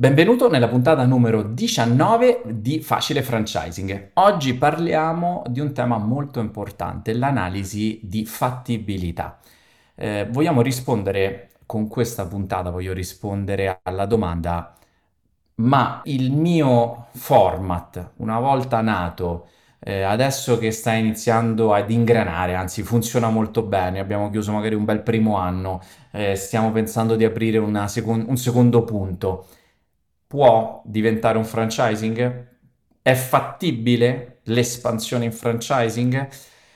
Benvenuto 0.00 0.48
nella 0.48 0.68
puntata 0.68 1.04
numero 1.04 1.42
19 1.42 2.42
di 2.44 2.80
Facile 2.80 3.20
Franchising. 3.20 4.10
Oggi 4.14 4.54
parliamo 4.54 5.42
di 5.48 5.58
un 5.58 5.72
tema 5.72 5.98
molto 5.98 6.38
importante, 6.38 7.12
l'analisi 7.12 7.98
di 8.04 8.24
fattibilità. 8.24 9.40
Eh, 9.96 10.28
vogliamo 10.30 10.62
rispondere 10.62 11.50
con 11.66 11.88
questa 11.88 12.26
puntata, 12.26 12.70
voglio 12.70 12.92
rispondere 12.92 13.80
alla 13.82 14.06
domanda, 14.06 14.72
ma 15.56 16.00
il 16.04 16.30
mio 16.30 17.08
format, 17.14 18.12
una 18.18 18.38
volta 18.38 18.80
nato, 18.80 19.48
eh, 19.80 20.02
adesso 20.02 20.58
che 20.58 20.70
sta 20.70 20.92
iniziando 20.92 21.74
ad 21.74 21.90
ingranare, 21.90 22.54
anzi 22.54 22.84
funziona 22.84 23.30
molto 23.30 23.62
bene, 23.62 23.98
abbiamo 23.98 24.30
chiuso 24.30 24.52
magari 24.52 24.76
un 24.76 24.84
bel 24.84 25.02
primo 25.02 25.38
anno, 25.38 25.80
eh, 26.12 26.36
stiamo 26.36 26.70
pensando 26.70 27.16
di 27.16 27.24
aprire 27.24 27.60
secon- 27.88 28.26
un 28.28 28.36
secondo 28.36 28.84
punto 28.84 29.46
può 30.28 30.82
diventare 30.84 31.38
un 31.38 31.44
franchising? 31.44 32.46
È 33.02 33.14
fattibile 33.14 34.40
l'espansione 34.44 35.24
in 35.24 35.32
franchising? 35.32 36.28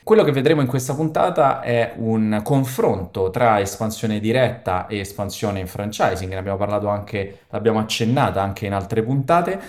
Quello 0.02 0.24
che 0.24 0.32
vedremo 0.32 0.62
in 0.62 0.66
questa 0.66 0.94
puntata 0.94 1.60
è 1.60 1.92
un 1.96 2.40
confronto 2.42 3.30
tra 3.30 3.60
espansione 3.60 4.18
diretta 4.18 4.88
e 4.88 4.98
espansione 4.98 5.60
in 5.60 5.68
franchising, 5.68 6.32
ne 6.32 6.38
abbiamo 6.38 6.58
parlato 6.58 6.88
anche, 6.88 7.42
l'abbiamo 7.50 7.78
accennata 7.78 8.42
anche 8.42 8.66
in 8.66 8.72
altre 8.72 9.02
puntate. 9.04 9.60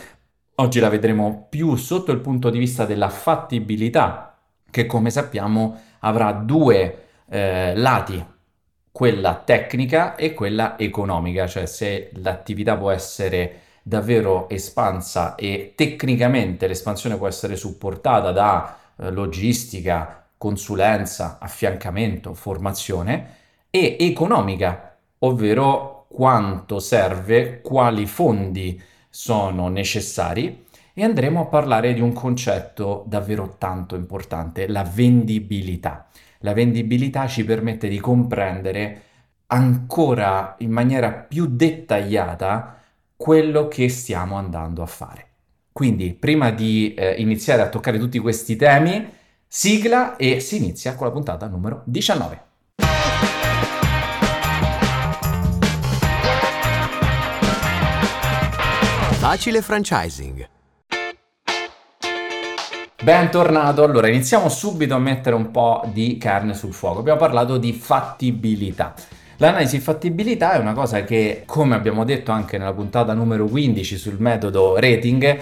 Oggi 0.56 0.80
la 0.80 0.90
vedremo 0.90 1.46
più 1.50 1.76
sotto 1.76 2.12
il 2.12 2.20
punto 2.20 2.50
di 2.50 2.58
vista 2.58 2.86
della 2.86 3.10
fattibilità, 3.10 4.40
che 4.72 4.88
come 4.88 5.12
sappiamo 5.12 5.80
avrà 6.00 6.32
due 6.32 7.06
eh, 7.30 7.76
lati, 7.76 8.26
quella 8.92 9.36
tecnica 9.36 10.16
e 10.16 10.34
quella 10.34 10.80
economica, 10.80 11.46
cioè 11.48 11.66
se 11.66 12.12
l'attività 12.16 12.78
può 12.78 12.90
essere 12.90 13.63
davvero 13.84 14.48
espansa 14.50 15.36
e 15.36 15.74
tecnicamente 15.76 16.68
l'espansione 16.68 17.18
può 17.18 17.28
essere 17.28 17.58
supportata 17.58 18.32
da 18.32 18.78
eh, 18.96 19.12
logistica, 19.12 20.26
consulenza, 20.38 21.38
affiancamento, 21.40 22.34
formazione 22.34 23.38
e 23.70 23.98
economica, 24.00 24.98
ovvero 25.20 26.06
quanto 26.08 26.80
serve, 26.80 27.62
quali 27.62 28.06
fondi 28.06 28.82
sono 29.10 29.68
necessari 29.68 30.66
e 30.94 31.04
andremo 31.04 31.42
a 31.42 31.46
parlare 31.46 31.94
di 31.94 32.02
un 32.02 32.14
concetto 32.14 33.04
davvero 33.08 33.56
tanto 33.58 33.96
importante, 33.96 34.68
la 34.68 34.84
vendibilità. 34.84 36.08
La 36.40 36.54
vendibilità 36.54 37.28
ci 37.28 37.44
permette 37.44 37.88
di 37.88 38.00
comprendere 38.00 39.02
ancora 39.48 40.56
in 40.60 40.72
maniera 40.72 41.12
più 41.12 41.48
dettagliata 41.48 42.83
quello 43.24 43.70
che 43.70 43.88
stiamo 43.88 44.36
andando 44.36 44.84
a 44.84 44.86
fare. 44.86 45.28
Quindi, 45.72 46.14
prima 46.14 46.52
di 46.52 46.94
eh, 46.94 47.14
iniziare 47.20 47.62
a 47.62 47.70
toccare 47.70 47.98
tutti 47.98 48.20
questi 48.20 48.58
temi, 48.58 49.10
sigla 49.48 50.18
e 50.18 50.42
si 50.42 50.58
inizia 50.58 50.96
con 50.96 51.08
la 51.08 51.14
puntata 51.14 51.48
numero 51.48 51.84
19. 51.86 52.42
Facile 59.20 59.62
franchising. 59.62 60.50
Bentornato, 63.02 63.84
allora 63.84 64.10
iniziamo 64.10 64.50
subito 64.50 64.96
a 64.96 65.00
mettere 65.00 65.38
un 65.38 65.50
po' 65.50 65.90
di 65.94 66.18
carne 66.18 66.54
sul 66.54 66.74
fuoco. 66.74 67.00
Abbiamo 67.00 67.20
parlato 67.20 67.58
di 67.58 67.72
fattibilità. 67.72 68.94
L'analisi 69.38 69.78
di 69.78 69.84
fattibilità 69.84 70.54
è 70.54 70.60
una 70.60 70.74
cosa 70.74 71.04
che, 71.04 71.42
come 71.46 71.74
abbiamo 71.74 72.06
detto 72.06 72.32
anche 72.32 72.58
nella 72.58 72.74
puntata 72.74 73.14
numero 73.14 73.46
15 73.48 73.98
sul 73.98 74.18
metodo 74.20 74.80
rating, 74.80 75.42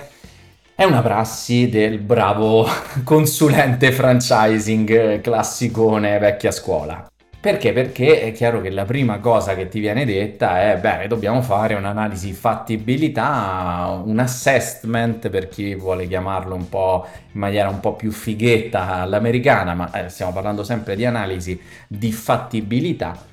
è 0.73 0.85
una 0.85 1.01
prassi 1.01 1.67
del 1.69 1.99
bravo 1.99 2.65
consulente 3.03 3.91
franchising 3.91 5.19
classicone 5.19 6.17
vecchia 6.19 6.51
scuola. 6.51 7.05
Perché? 7.41 7.73
Perché 7.73 8.21
è 8.21 8.31
chiaro 8.31 8.61
che 8.61 8.69
la 8.69 8.85
prima 8.85 9.17
cosa 9.19 9.55
che 9.55 9.67
ti 9.67 9.79
viene 9.79 10.05
detta 10.05 10.61
è, 10.61 10.77
beh, 10.77 11.07
dobbiamo 11.07 11.41
fare 11.41 11.73
un'analisi 11.73 12.33
fattibilità, 12.33 14.01
un 14.05 14.19
assessment 14.19 15.29
per 15.29 15.49
chi 15.49 15.75
vuole 15.75 16.07
chiamarlo 16.07 16.55
un 16.55 16.69
po' 16.69 17.07
in 17.33 17.39
maniera 17.39 17.67
un 17.67 17.79
po' 17.79 17.93
più 17.95 18.11
fighetta 18.11 19.01
all'americana, 19.01 19.73
ma 19.73 19.91
eh, 19.91 20.09
stiamo 20.09 20.31
parlando 20.31 20.63
sempre 20.63 20.95
di 20.95 21.03
analisi 21.03 21.59
di 21.87 22.11
fattibilità 22.11 23.29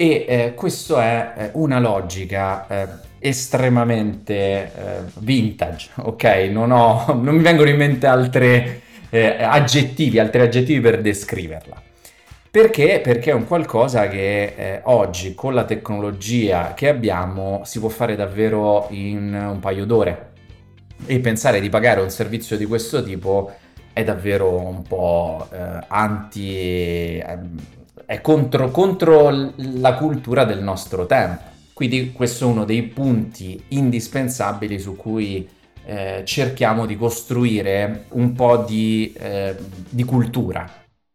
e 0.00 0.26
eh, 0.28 0.54
questo 0.54 1.00
è 1.00 1.32
eh, 1.36 1.50
una 1.54 1.80
logica 1.80 2.68
eh, 2.68 2.86
estremamente 3.18 4.32
eh, 4.32 4.70
vintage, 5.18 5.90
ok? 5.96 6.24
Non, 6.52 6.70
ho, 6.70 7.04
non, 7.20 7.34
mi 7.34 7.42
vengono 7.42 7.68
in 7.68 7.76
mente 7.76 8.06
altri 8.06 8.80
eh, 9.10 9.42
aggettivi, 9.42 10.20
altri 10.20 10.42
aggettivi 10.42 10.78
per 10.78 11.00
descriverla. 11.00 11.82
Perché? 12.48 13.00
Perché 13.02 13.32
è 13.32 13.34
un 13.34 13.44
qualcosa 13.44 14.06
che 14.06 14.54
eh, 14.56 14.80
oggi 14.84 15.34
con 15.34 15.52
la 15.52 15.64
tecnologia 15.64 16.74
che 16.74 16.88
abbiamo 16.88 17.62
si 17.64 17.80
può 17.80 17.88
fare 17.88 18.14
davvero 18.14 18.86
in 18.90 19.34
un 19.34 19.58
paio 19.58 19.84
d'ore 19.84 20.26
e 21.06 21.18
pensare 21.18 21.58
di 21.58 21.68
pagare 21.68 22.00
un 22.00 22.10
servizio 22.10 22.56
di 22.56 22.66
questo 22.66 23.02
tipo 23.02 23.50
è 23.98 24.04
davvero 24.04 24.60
un 24.60 24.82
po' 24.82 25.48
anti 25.88 27.18
ehm, 27.18 27.56
è 28.06 28.20
contro, 28.20 28.70
contro 28.70 29.52
la 29.56 29.94
cultura 29.94 30.44
del 30.44 30.62
nostro 30.62 31.04
tempo. 31.06 31.42
Quindi 31.72 32.12
questo 32.12 32.44
è 32.44 32.50
uno 32.50 32.64
dei 32.64 32.82
punti 32.84 33.60
indispensabili 33.68 34.78
su 34.78 34.94
cui 34.94 35.48
eh, 35.84 36.22
cerchiamo 36.24 36.86
di 36.86 36.96
costruire 36.96 38.04
un 38.10 38.32
po' 38.34 38.58
di, 38.58 39.12
eh, 39.18 39.56
di 39.88 40.04
cultura. 40.04 40.64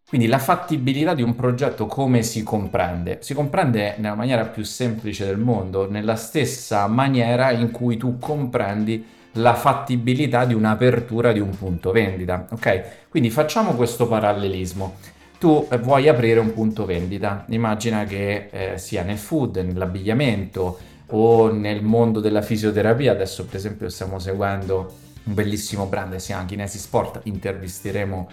Quindi 0.06 0.28
la 0.28 0.40
fattibilità 0.40 1.14
di 1.14 1.24
un 1.24 1.36
progetto 1.36 1.86
come 1.86 2.22
si 2.22 2.44
comprende? 2.44 3.20
Si 3.22 3.34
comprende 3.34 3.96
nella 3.98 4.16
maniera 4.16 4.46
più 4.46 4.64
semplice 4.64 5.26
del 5.26 5.38
mondo, 5.38 5.90
nella 5.90 6.16
stessa 6.16 6.86
maniera 6.88 7.52
in 7.52 7.72
cui 7.72 7.96
tu 7.96 8.20
comprendi 8.20 9.04
la 9.34 9.54
fattibilità 9.56 10.46
di 10.46 10.54
un'apertura 10.54 11.32
di 11.32 11.40
un 11.40 11.58
punto 11.58 11.92
vendita. 11.92 12.48
Ok? 12.52 13.08
Quindi 13.10 13.30
facciamo 13.30 13.74
questo 13.74 14.08
parallelismo 14.08 14.96
tu 15.44 15.68
vuoi 15.82 16.08
aprire 16.08 16.40
un 16.40 16.54
punto 16.54 16.86
vendita. 16.86 17.44
Immagina 17.50 18.06
che 18.06 18.48
eh, 18.50 18.78
sia 18.78 19.04
nel 19.04 19.18
food, 19.18 19.58
nell'abbigliamento 19.58 20.80
o 21.08 21.52
nel 21.52 21.84
mondo 21.84 22.22
della 22.22 22.42
fisioterapia. 22.42 23.12
Adesso, 23.12 23.44
per 23.44 23.58
esempio, 23.58 23.90
stiamo 23.90 24.20
seguendo 24.20 24.94
un 25.26 25.34
bellissimo 25.34 25.88
brand 25.88 26.14
che 26.14 26.20
si 26.20 26.28
chiama 26.28 26.46
Kinesi 26.46 26.78
Sport. 26.78 27.20
Intervisteremo 27.24 28.30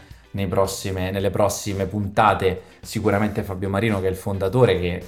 prossime, 0.49 1.11
nelle 1.11 1.31
prossime 1.31 1.87
puntate 1.87 2.63
sicuramente 2.81 3.43
Fabio 3.43 3.69
Marino, 3.69 4.01
che 4.01 4.07
è 4.07 4.11
il 4.11 4.17
fondatore, 4.17 4.79
che 4.79 5.03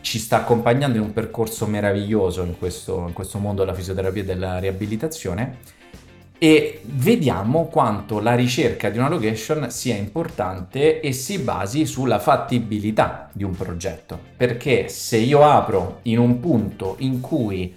ci 0.00 0.18
sta 0.18 0.38
accompagnando 0.38 0.96
in 0.96 1.04
un 1.04 1.12
percorso 1.12 1.66
meraviglioso 1.66 2.42
in 2.42 2.56
questo, 2.58 3.04
in 3.06 3.12
questo 3.12 3.38
mondo 3.38 3.62
della 3.62 3.74
fisioterapia 3.74 4.22
e 4.22 4.24
della 4.24 4.58
riabilitazione 4.58 5.76
e 6.38 6.80
vediamo 6.84 7.66
quanto 7.66 8.20
la 8.20 8.34
ricerca 8.34 8.90
di 8.90 8.98
una 8.98 9.08
location 9.08 9.70
sia 9.70 9.96
importante 9.96 11.00
e 11.00 11.12
si 11.12 11.38
basi 11.40 11.84
sulla 11.84 12.20
fattibilità 12.20 13.28
di 13.32 13.42
un 13.42 13.56
progetto. 13.56 14.18
Perché 14.36 14.88
se 14.88 15.16
io 15.16 15.44
apro 15.44 15.98
in 16.02 16.18
un 16.18 16.38
punto 16.38 16.94
in 16.98 17.20
cui 17.20 17.74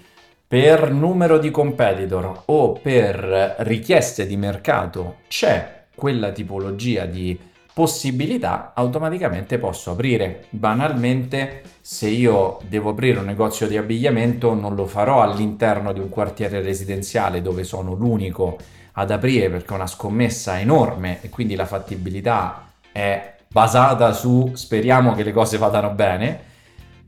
per 0.48 0.92
numero 0.92 1.40
di 1.40 1.50
competitor 1.50 2.44
o 2.46 2.74
per 2.74 3.56
richieste 3.60 4.28
di 4.28 4.38
mercato 4.38 5.18
c'è 5.28 5.86
quella 5.96 6.32
tipologia 6.32 7.06
di 7.06 7.38
possibilità, 7.74 8.72
automaticamente 8.76 9.58
posso 9.58 9.92
aprire. 9.92 10.46
Banalmente, 10.50 11.64
se 11.82 12.08
io 12.08 12.60
devo 12.68 12.92
aprire 12.92 13.20
un 13.20 13.26
negozio 13.26 13.68
di 13.68 13.78
abbigliamento, 13.78 14.54
non 14.54 14.76
lo 14.76 14.86
farò 14.86 15.22
all'interno 15.22 15.94
di 15.94 16.00
un 16.00 16.10
quartiere 16.10 16.62
residenziale 16.62 17.42
dove 17.42 17.64
sono 17.64 17.94
l'unico 17.94 18.58
ad 18.94 19.12
aprire 19.12 19.50
perché 19.50 19.72
è 19.72 19.76
una 19.76 19.88
scommessa 19.88 20.60
enorme 20.60 21.20
e 21.22 21.30
quindi 21.30 21.56
la 21.56 21.66
fattibilità 21.66 22.72
è 22.92 23.36
basata 23.48 24.12
su 24.12 24.52
speriamo 24.54 25.14
che 25.14 25.24
le 25.24 25.32
cose 25.32 25.58
vadano 25.58 25.92
bene. 25.92 26.50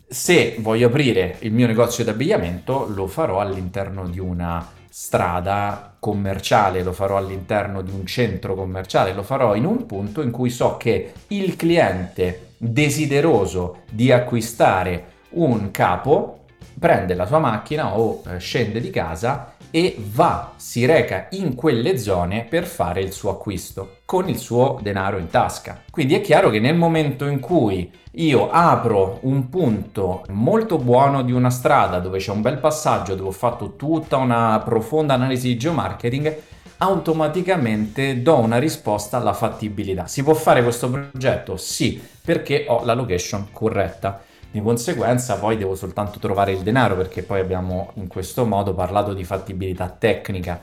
Se 0.07 0.55
voglio 0.59 0.87
aprire 0.87 1.37
il 1.39 1.51
mio 1.51 1.67
negozio 1.67 2.03
di 2.03 2.09
abbigliamento, 2.09 2.87
lo 2.93 3.07
farò 3.07 3.39
all'interno 3.39 4.07
di 4.07 4.19
una 4.19 4.65
strada 4.95 5.95
commerciale, 5.97 6.83
lo 6.83 6.93
farò 6.93 7.17
all'interno 7.17 7.81
di 7.81 7.89
un 7.89 8.05
centro 8.05 8.53
commerciale, 8.53 9.13
lo 9.13 9.23
farò 9.23 9.55
in 9.55 9.65
un 9.65 9.87
punto 9.87 10.21
in 10.21 10.29
cui 10.29 10.51
so 10.51 10.77
che 10.77 11.13
il 11.29 11.55
cliente 11.55 12.49
desideroso 12.57 13.77
di 13.89 14.11
acquistare 14.11 15.05
un 15.29 15.71
capo 15.71 16.45
prende 16.77 17.15
la 17.15 17.25
sua 17.25 17.39
macchina 17.39 17.97
o 17.97 18.21
eh, 18.27 18.37
scende 18.37 18.79
di 18.79 18.91
casa 18.91 19.52
e 19.75 19.97
va, 19.97 20.53
si 20.55 20.85
reca 20.85 21.29
in 21.31 21.55
quelle 21.55 21.97
zone 21.97 22.45
per 22.47 22.65
fare 22.65 23.01
il 23.01 23.11
suo 23.11 23.31
acquisto 23.31 24.01
con 24.05 24.29
il 24.29 24.37
suo 24.37 24.77
denaro 24.79 25.17
in 25.17 25.31
tasca. 25.31 25.81
Quindi 25.89 26.13
è 26.13 26.21
chiaro 26.21 26.51
che 26.51 26.59
nel 26.59 26.75
momento 26.75 27.25
in 27.25 27.39
cui 27.39 27.91
io 28.11 28.51
apro 28.51 29.17
un 29.21 29.49
punto 29.49 30.25
molto 30.29 30.77
buono 30.77 31.23
di 31.23 31.31
una 31.31 31.49
strada 31.49 31.97
dove 31.97 32.19
c'è 32.19 32.29
un 32.29 32.43
bel 32.43 32.59
passaggio, 32.59 33.15
dove 33.15 33.29
ho 33.29 33.31
fatto 33.31 33.75
tutta 33.75 34.17
una 34.17 34.61
profonda 34.63 35.15
analisi 35.15 35.47
di 35.47 35.57
geomarketing, 35.57 36.37
automaticamente 36.77 38.21
do 38.21 38.37
una 38.37 38.59
risposta 38.59 39.17
alla 39.17 39.33
fattibilità. 39.33 40.05
Si 40.05 40.21
può 40.21 40.35
fare 40.35 40.61
questo 40.61 40.91
progetto? 40.91 41.57
Sì, 41.57 41.99
perché 42.23 42.65
ho 42.67 42.85
la 42.85 42.93
location 42.93 43.47
corretta. 43.51 44.21
Di 44.53 44.61
conseguenza 44.61 45.39
poi 45.39 45.57
devo 45.57 45.73
soltanto 45.73 46.19
trovare 46.19 46.51
il 46.51 46.59
denaro 46.59 46.95
perché 46.95 47.23
poi 47.23 47.39
abbiamo 47.39 47.89
in 47.95 48.07
questo 48.07 48.45
modo 48.45 48.75
parlato 48.75 49.15
di 49.15 49.23
fattibilità 49.23 49.89
tecnica. 49.89 50.61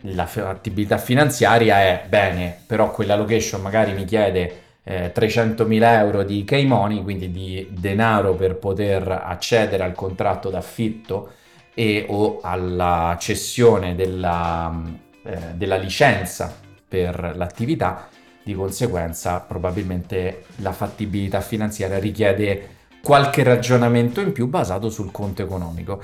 La 0.00 0.26
fattibilità 0.26 0.98
finanziaria 0.98 1.78
è 1.78 2.06
bene, 2.08 2.62
però 2.66 2.90
quella 2.90 3.14
location 3.14 3.62
magari 3.62 3.92
mi 3.92 4.04
chiede 4.04 4.62
eh, 4.82 5.12
300.000 5.14 5.82
euro 6.00 6.24
di 6.24 6.42
K-Money, 6.42 7.04
quindi 7.04 7.30
di 7.30 7.68
denaro 7.70 8.34
per 8.34 8.56
poter 8.56 9.08
accedere 9.08 9.84
al 9.84 9.94
contratto 9.94 10.50
d'affitto 10.50 11.34
e 11.72 12.06
o 12.08 12.40
alla 12.42 13.16
cessione 13.20 13.94
della, 13.94 14.76
eh, 15.22 15.38
della 15.54 15.76
licenza 15.76 16.52
per 16.88 17.34
l'attività, 17.36 18.08
di 18.42 18.54
conseguenza 18.54 19.38
probabilmente 19.38 20.46
la 20.56 20.72
fattibilità 20.72 21.40
finanziaria 21.40 22.00
richiede 22.00 22.73
qualche 23.04 23.42
ragionamento 23.42 24.22
in 24.22 24.32
più 24.32 24.46
basato 24.48 24.88
sul 24.88 25.12
conto 25.12 25.42
economico. 25.42 26.02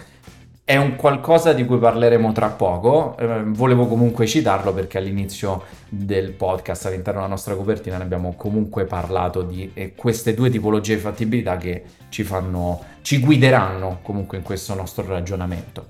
È 0.62 0.76
un 0.76 0.94
qualcosa 0.94 1.52
di 1.54 1.64
cui 1.64 1.78
parleremo 1.78 2.30
tra 2.30 2.48
poco, 2.50 3.16
eh, 3.18 3.42
volevo 3.44 3.86
comunque 3.86 4.26
citarlo 4.26 4.72
perché 4.72 4.98
all'inizio 4.98 5.64
del 5.88 6.30
podcast, 6.32 6.86
all'interno 6.86 7.20
della 7.20 7.32
nostra 7.32 7.56
copertina, 7.56 7.96
ne 7.96 8.04
abbiamo 8.04 8.34
comunque 8.36 8.84
parlato 8.84 9.42
di 9.42 9.68
eh, 9.74 9.94
queste 9.96 10.34
due 10.34 10.50
tipologie 10.50 10.94
di 10.94 11.00
fattibilità 11.00 11.56
che 11.56 11.82
ci, 12.10 12.22
fanno, 12.22 12.80
ci 13.00 13.18
guideranno 13.18 13.98
comunque 14.02 14.36
in 14.36 14.44
questo 14.44 14.74
nostro 14.74 15.04
ragionamento. 15.08 15.86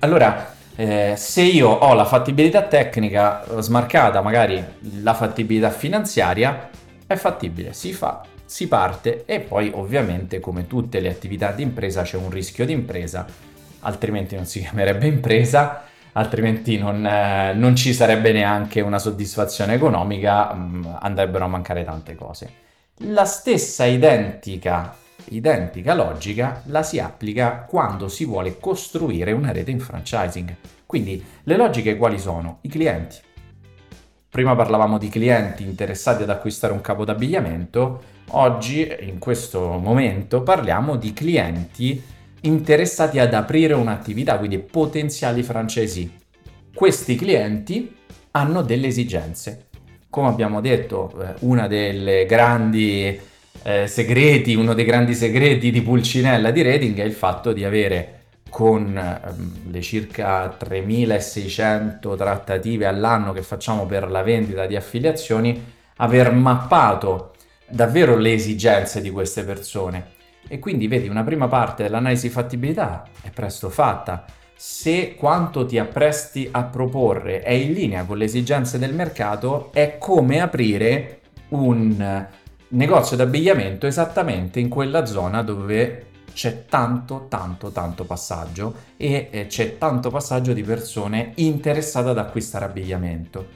Allora, 0.00 0.54
eh, 0.74 1.14
se 1.16 1.42
io 1.42 1.68
ho 1.68 1.94
la 1.94 2.06
fattibilità 2.06 2.62
tecnica 2.62 3.44
smarcata, 3.60 4.22
magari 4.22 4.64
la 5.02 5.14
fattibilità 5.14 5.70
finanziaria, 5.70 6.70
è 7.06 7.14
fattibile, 7.14 7.72
si 7.74 7.92
fa 7.92 8.22
si 8.46 8.68
parte 8.68 9.24
e 9.26 9.40
poi 9.40 9.70
ovviamente 9.74 10.40
come 10.40 10.66
tutte 10.66 11.00
le 11.00 11.08
attività 11.08 11.50
di 11.50 11.62
impresa 11.62 12.02
c'è 12.02 12.16
un 12.16 12.30
rischio 12.30 12.64
di 12.64 12.72
impresa, 12.72 13.26
altrimenti 13.80 14.36
non 14.36 14.46
si 14.46 14.60
chiamerebbe 14.64 15.06
impresa, 15.06 15.82
altrimenti 16.12 16.78
non, 16.78 17.04
eh, 17.04 17.52
non 17.54 17.76
ci 17.76 17.92
sarebbe 17.92 18.32
neanche 18.32 18.80
una 18.80 18.98
soddisfazione 18.98 19.74
economica, 19.74 20.54
mh, 20.54 20.76
mm, 20.76 20.84
andrebbero 21.00 21.44
a 21.44 21.48
mancare 21.48 21.84
tante 21.84 22.14
cose. 22.14 22.64
La 23.00 23.24
stessa 23.24 23.84
identica, 23.84 24.96
identica 25.26 25.92
logica 25.92 26.62
la 26.66 26.82
si 26.82 26.98
applica 26.98 27.66
quando 27.68 28.08
si 28.08 28.24
vuole 28.24 28.58
costruire 28.58 29.32
una 29.32 29.52
rete 29.52 29.70
in 29.70 29.80
franchising. 29.80 30.56
Quindi 30.86 31.22
le 31.42 31.56
logiche 31.56 31.96
quali 31.96 32.18
sono? 32.18 32.58
I 32.62 32.68
clienti. 32.68 33.16
Prima 34.30 34.54
parlavamo 34.54 34.98
di 34.98 35.08
clienti 35.08 35.62
interessati 35.64 36.22
ad 36.22 36.30
acquistare 36.30 36.72
un 36.72 36.80
capo 36.80 37.04
d'abbigliamento, 37.04 38.14
Oggi, 38.30 38.86
in 39.00 39.18
questo 39.18 39.78
momento, 39.78 40.42
parliamo 40.42 40.96
di 40.96 41.12
clienti 41.12 42.02
interessati 42.42 43.18
ad 43.18 43.32
aprire 43.34 43.74
un'attività, 43.74 44.36
quindi 44.38 44.58
potenziali 44.58 45.42
francesi. 45.42 46.12
Questi 46.74 47.14
clienti 47.14 47.94
hanno 48.32 48.62
delle 48.62 48.88
esigenze. 48.88 49.68
Come 50.10 50.28
abbiamo 50.28 50.60
detto, 50.60 51.12
eh, 51.20 51.34
una 51.40 51.66
delle 51.68 52.26
grandi 52.26 53.18
eh, 53.62 53.86
segreti, 53.86 54.54
uno 54.54 54.74
dei 54.74 54.84
grandi 54.84 55.14
segreti 55.14 55.70
di 55.70 55.82
Pulcinella 55.82 56.50
di 56.50 56.62
Reding 56.62 56.98
è 56.98 57.04
il 57.04 57.12
fatto 57.12 57.52
di 57.52 57.64
avere 57.64 58.12
con 58.48 58.96
ehm, 58.96 59.70
le 59.70 59.80
circa 59.82 60.48
3600 60.48 62.14
trattative 62.16 62.86
all'anno 62.86 63.32
che 63.32 63.42
facciamo 63.42 63.86
per 63.86 64.10
la 64.10 64.22
vendita 64.22 64.66
di 64.66 64.76
affiliazioni, 64.76 65.62
aver 65.96 66.32
mappato 66.32 67.32
davvero 67.68 68.16
le 68.16 68.32
esigenze 68.32 69.00
di 69.00 69.10
queste 69.10 69.44
persone. 69.44 70.14
E 70.48 70.58
quindi 70.58 70.86
vedi, 70.86 71.08
una 71.08 71.24
prima 71.24 71.48
parte 71.48 71.82
dell'analisi 71.82 72.28
fattibilità 72.28 73.04
è 73.20 73.30
presto 73.30 73.68
fatta. 73.68 74.24
Se 74.54 75.14
quanto 75.16 75.66
ti 75.66 75.78
appresti 75.78 76.48
a 76.50 76.64
proporre 76.64 77.42
è 77.42 77.50
in 77.50 77.72
linea 77.72 78.04
con 78.04 78.16
le 78.16 78.24
esigenze 78.24 78.78
del 78.78 78.94
mercato, 78.94 79.70
è 79.72 79.96
come 79.98 80.40
aprire 80.40 81.20
un 81.48 82.26
negozio 82.68 83.16
d'abbigliamento 83.16 83.86
esattamente 83.86 84.58
in 84.58 84.68
quella 84.68 85.04
zona 85.04 85.42
dove 85.42 86.06
c'è 86.32 86.66
tanto, 86.66 87.26
tanto, 87.28 87.70
tanto 87.70 88.04
passaggio 88.04 88.74
e 88.96 89.28
eh, 89.30 89.46
c'è 89.46 89.78
tanto 89.78 90.10
passaggio 90.10 90.52
di 90.52 90.62
persone 90.62 91.32
interessate 91.36 92.10
ad 92.10 92.18
acquistare 92.18 92.66
abbigliamento. 92.66 93.46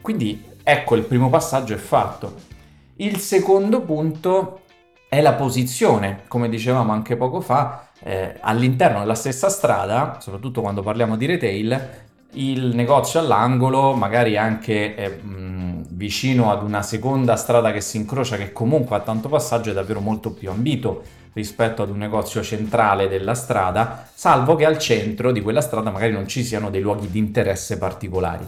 Quindi 0.00 0.44
ecco 0.62 0.94
il 0.94 1.02
primo 1.02 1.28
passaggio 1.30 1.74
è 1.74 1.78
fatto. 1.78 2.50
Il 2.96 3.18
secondo 3.18 3.80
punto 3.80 4.60
è 5.08 5.20
la 5.20 5.32
posizione, 5.32 6.22
come 6.28 6.48
dicevamo 6.48 6.92
anche 6.92 7.16
poco 7.16 7.40
fa, 7.40 7.88
eh, 8.02 8.36
all'interno 8.40 9.00
della 9.00 9.14
stessa 9.14 9.48
strada, 9.48 10.18
soprattutto 10.20 10.60
quando 10.60 10.82
parliamo 10.82 11.16
di 11.16 11.26
retail, 11.26 11.88
il 12.34 12.74
negozio 12.74 13.20
all'angolo, 13.20 13.94
magari 13.94 14.36
anche 14.36 14.94
eh, 14.94 15.08
mh, 15.08 15.86
vicino 15.90 16.50
ad 16.50 16.62
una 16.62 16.82
seconda 16.82 17.36
strada 17.36 17.72
che 17.72 17.80
si 17.80 17.96
incrocia, 17.96 18.36
che 18.36 18.52
comunque 18.52 18.96
ha 18.96 19.00
tanto 19.00 19.28
passaggio, 19.28 19.70
è 19.70 19.74
davvero 19.74 20.00
molto 20.00 20.32
più 20.32 20.50
ambito 20.50 21.02
rispetto 21.34 21.82
ad 21.82 21.90
un 21.90 21.98
negozio 21.98 22.42
centrale 22.42 23.08
della 23.08 23.34
strada, 23.34 24.08
salvo 24.14 24.54
che 24.54 24.66
al 24.66 24.78
centro 24.78 25.32
di 25.32 25.40
quella 25.40 25.62
strada 25.62 25.90
magari 25.90 26.12
non 26.12 26.28
ci 26.28 26.44
siano 26.44 26.68
dei 26.68 26.82
luoghi 26.82 27.10
di 27.10 27.18
interesse 27.18 27.78
particolari. 27.78 28.46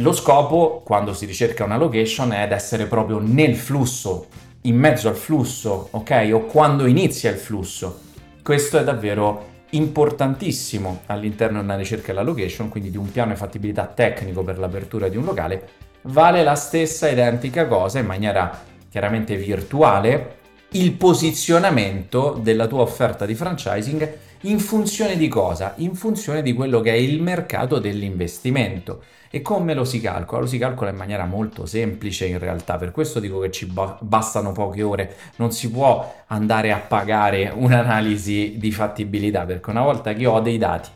Lo 0.00 0.12
scopo, 0.12 0.80
quando 0.84 1.12
si 1.12 1.26
ricerca 1.26 1.64
una 1.64 1.76
location, 1.76 2.30
è 2.32 2.42
ad 2.42 2.52
essere 2.52 2.86
proprio 2.86 3.18
nel 3.20 3.56
flusso, 3.56 4.26
in 4.62 4.76
mezzo 4.76 5.08
al 5.08 5.16
flusso, 5.16 5.88
ok? 5.90 6.30
O 6.32 6.40
quando 6.42 6.86
inizia 6.86 7.32
il 7.32 7.36
flusso. 7.36 7.98
Questo 8.40 8.78
è 8.78 8.84
davvero 8.84 9.56
importantissimo 9.70 11.00
all'interno 11.06 11.58
di 11.58 11.64
una 11.64 11.74
ricerca 11.74 12.12
della 12.12 12.22
location, 12.22 12.68
quindi 12.68 12.92
di 12.92 12.96
un 12.96 13.10
piano 13.10 13.32
di 13.32 13.38
fattibilità 13.38 13.86
tecnico 13.86 14.44
per 14.44 14.60
l'apertura 14.60 15.08
di 15.08 15.16
un 15.16 15.24
locale. 15.24 15.68
Vale 16.02 16.44
la 16.44 16.54
stessa 16.54 17.08
identica 17.08 17.66
cosa 17.66 17.98
in 17.98 18.06
maniera 18.06 18.56
chiaramente 18.88 19.34
virtuale 19.34 20.36
il 20.72 20.92
posizionamento 20.92 22.38
della 22.40 22.68
tua 22.68 22.82
offerta 22.82 23.26
di 23.26 23.34
franchising 23.34 24.16
in 24.42 24.60
funzione 24.60 25.16
di 25.16 25.26
cosa? 25.26 25.74
In 25.78 25.96
funzione 25.96 26.42
di 26.42 26.52
quello 26.52 26.78
che 26.78 26.92
è 26.92 26.96
il 26.96 27.20
mercato 27.20 27.80
dell'investimento. 27.80 29.02
E 29.30 29.42
come 29.42 29.74
lo 29.74 29.84
si 29.84 30.00
calcola? 30.00 30.40
Lo 30.40 30.46
si 30.46 30.56
calcola 30.56 30.90
in 30.90 30.96
maniera 30.96 31.26
molto 31.26 31.66
semplice 31.66 32.26
in 32.26 32.38
realtà, 32.38 32.76
per 32.76 32.92
questo 32.92 33.20
dico 33.20 33.38
che 33.40 33.50
ci 33.50 33.70
bastano 34.00 34.52
poche 34.52 34.82
ore, 34.82 35.16
non 35.36 35.52
si 35.52 35.70
può 35.70 36.22
andare 36.28 36.72
a 36.72 36.78
pagare 36.78 37.52
un'analisi 37.54 38.56
di 38.56 38.72
fattibilità, 38.72 39.44
perché 39.44 39.68
una 39.68 39.82
volta 39.82 40.14
che 40.14 40.24
ho 40.24 40.40
dei 40.40 40.56
dati, 40.56 40.88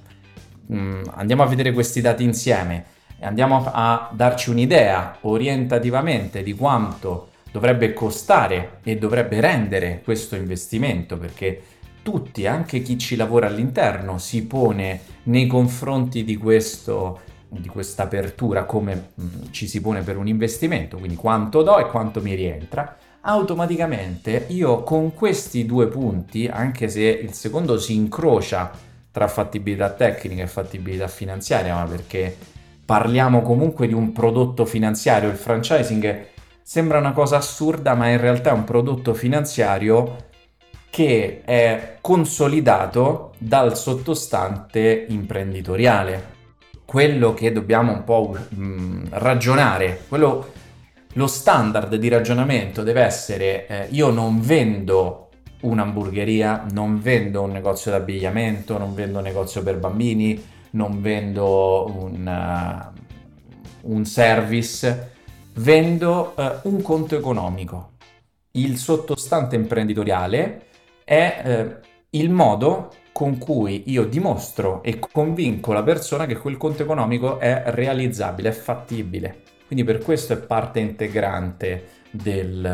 mm, 0.72 1.02
andiamo 1.14 1.42
a 1.42 1.46
vedere 1.46 1.72
questi 1.72 2.00
dati 2.00 2.24
insieme 2.24 2.84
e 3.18 3.26
andiamo 3.26 3.70
a 3.70 4.10
darci 4.12 4.48
un'idea 4.48 5.18
orientativamente 5.20 6.42
di 6.42 6.54
quanto 6.54 7.28
dovrebbe 7.52 7.92
costare 7.92 8.78
e 8.82 8.96
dovrebbe 8.96 9.40
rendere 9.40 10.00
questo 10.02 10.36
investimento, 10.36 11.18
perché 11.18 11.62
tutti, 12.02 12.46
anche 12.46 12.80
chi 12.80 12.96
ci 12.96 13.14
lavora 13.14 13.46
all'interno, 13.46 14.16
si 14.16 14.46
pone 14.46 15.00
nei 15.24 15.46
confronti 15.46 16.24
di 16.24 16.36
questo 16.36 17.20
di 17.60 17.68
questa 17.68 18.04
apertura 18.04 18.64
come 18.64 19.10
mm, 19.20 19.26
ci 19.50 19.66
si 19.66 19.80
pone 19.80 20.02
per 20.02 20.16
un 20.16 20.26
investimento, 20.26 20.96
quindi 20.96 21.16
quanto 21.16 21.62
do 21.62 21.78
e 21.78 21.86
quanto 21.86 22.20
mi 22.20 22.34
rientra, 22.34 22.96
automaticamente 23.20 24.46
io 24.48 24.82
con 24.82 25.14
questi 25.14 25.66
due 25.66 25.86
punti, 25.86 26.46
anche 26.46 26.88
se 26.88 27.02
il 27.02 27.32
secondo 27.32 27.78
si 27.78 27.94
incrocia 27.94 28.70
tra 29.10 29.28
fattibilità 29.28 29.90
tecnica 29.90 30.42
e 30.42 30.46
fattibilità 30.46 31.06
finanziaria, 31.06 31.74
ma 31.74 31.84
perché 31.84 32.36
parliamo 32.84 33.42
comunque 33.42 33.86
di 33.86 33.92
un 33.92 34.12
prodotto 34.12 34.64
finanziario, 34.64 35.28
il 35.28 35.36
franchising 35.36 36.26
sembra 36.62 36.98
una 36.98 37.12
cosa 37.12 37.36
assurda, 37.36 37.94
ma 37.94 38.08
in 38.08 38.20
realtà 38.20 38.50
è 38.50 38.54
un 38.54 38.64
prodotto 38.64 39.14
finanziario 39.14 40.30
che 40.88 41.42
è 41.44 41.96
consolidato 42.00 43.34
dal 43.38 43.76
sottostante 43.76 45.06
imprenditoriale 45.08 46.31
quello 46.92 47.32
che 47.32 47.52
dobbiamo 47.52 47.90
un 47.90 48.04
po' 48.04 48.36
mh, 48.50 48.62
mm, 48.62 49.04
ragionare, 49.12 50.02
quello, 50.08 50.52
lo 51.14 51.26
standard 51.26 51.94
di 51.94 52.08
ragionamento 52.08 52.82
deve 52.82 53.00
essere 53.00 53.66
eh, 53.66 53.86
io 53.92 54.10
non 54.10 54.42
vendo 54.42 55.30
un'hamburgeria, 55.62 56.66
non 56.72 57.00
vendo 57.00 57.40
un 57.40 57.52
negozio 57.52 57.90
d'abbigliamento, 57.92 58.76
non 58.76 58.92
vendo 58.92 59.16
un 59.16 59.24
negozio 59.24 59.62
per 59.62 59.78
bambini, 59.78 60.38
non 60.72 61.00
vendo 61.00 61.90
un, 61.98 62.92
uh, 63.80 63.90
un 63.90 64.04
service, 64.04 65.12
vendo 65.54 66.34
uh, 66.36 66.68
un 66.68 66.82
conto 66.82 67.16
economico. 67.16 67.92
Il 68.50 68.76
sottostante 68.76 69.56
imprenditoriale 69.56 70.66
è 71.04 71.42
uh, 71.42 71.86
il 72.10 72.28
modo 72.28 72.92
con 73.12 73.38
cui 73.38 73.84
io 73.86 74.04
dimostro 74.04 74.82
e 74.82 74.98
convinco 74.98 75.72
la 75.72 75.82
persona 75.82 76.26
che 76.26 76.36
quel 76.36 76.56
conto 76.56 76.82
economico 76.82 77.38
è 77.38 77.62
realizzabile, 77.66 78.48
è 78.48 78.52
fattibile. 78.52 79.42
Quindi 79.66 79.84
per 79.84 80.02
questo 80.02 80.32
è 80.32 80.38
parte 80.38 80.80
integrante 80.80 81.84
del, 82.10 82.64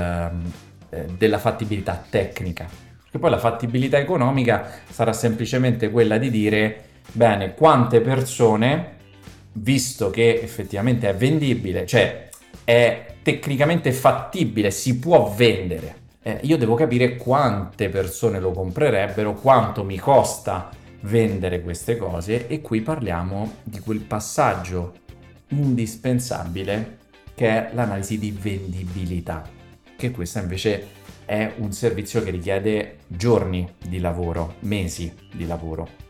eh, 0.91 1.05
della 1.17 1.39
fattibilità 1.39 2.03
tecnica. 2.09 2.67
Perché 3.03 3.19
poi 3.19 3.31
la 3.31 3.39
fattibilità 3.39 3.99
economica 3.99 4.71
sarà 4.89 5.13
semplicemente 5.13 5.91
quella 5.91 6.19
di 6.19 6.31
dire, 6.31 6.85
bene, 7.13 7.55
quante 7.55 8.01
persone, 8.01 8.97
visto 9.53 10.11
che 10.11 10.41
effettivamente 10.41 11.09
è 11.09 11.15
vendibile, 11.15 11.87
cioè 11.87 12.29
è 12.65 13.15
tecnicamente 13.23 13.93
fattibile, 13.93 14.71
si 14.71 14.99
può 14.99 15.33
vendere, 15.37 15.97
eh, 16.23 16.41
io 16.43 16.57
devo 16.57 16.75
capire 16.75 17.17
quante 17.17 17.89
persone 17.89 18.41
lo 18.41 18.53
comprerebbero, 18.53 19.35
quanto 19.35 19.85
mi 19.85 19.99
costa 19.99 20.71
vendere 21.03 21.63
queste 21.63 21.97
cose 21.97 22.49
e 22.49 22.61
qui 22.61 22.81
parliamo 22.81 23.59
di 23.63 23.79
quel 23.79 24.01
passaggio 24.01 24.95
indispensabile 25.49 26.99
che 27.35 27.49
è 27.49 27.71
l'analisi 27.73 28.19
di 28.19 28.33
vendibilità, 28.33 29.49
che 29.97 30.11
questa 30.11 30.41
invece 30.41 30.97
è 31.25 31.53
un 31.59 31.73
servizio 31.73 32.23
che 32.23 32.31
richiede 32.31 32.99
giorni 33.07 33.75
di 33.87 34.01
lavoro, 34.01 34.55
mesi 34.61 35.15
di 35.33 35.47
lavoro. 35.47 36.08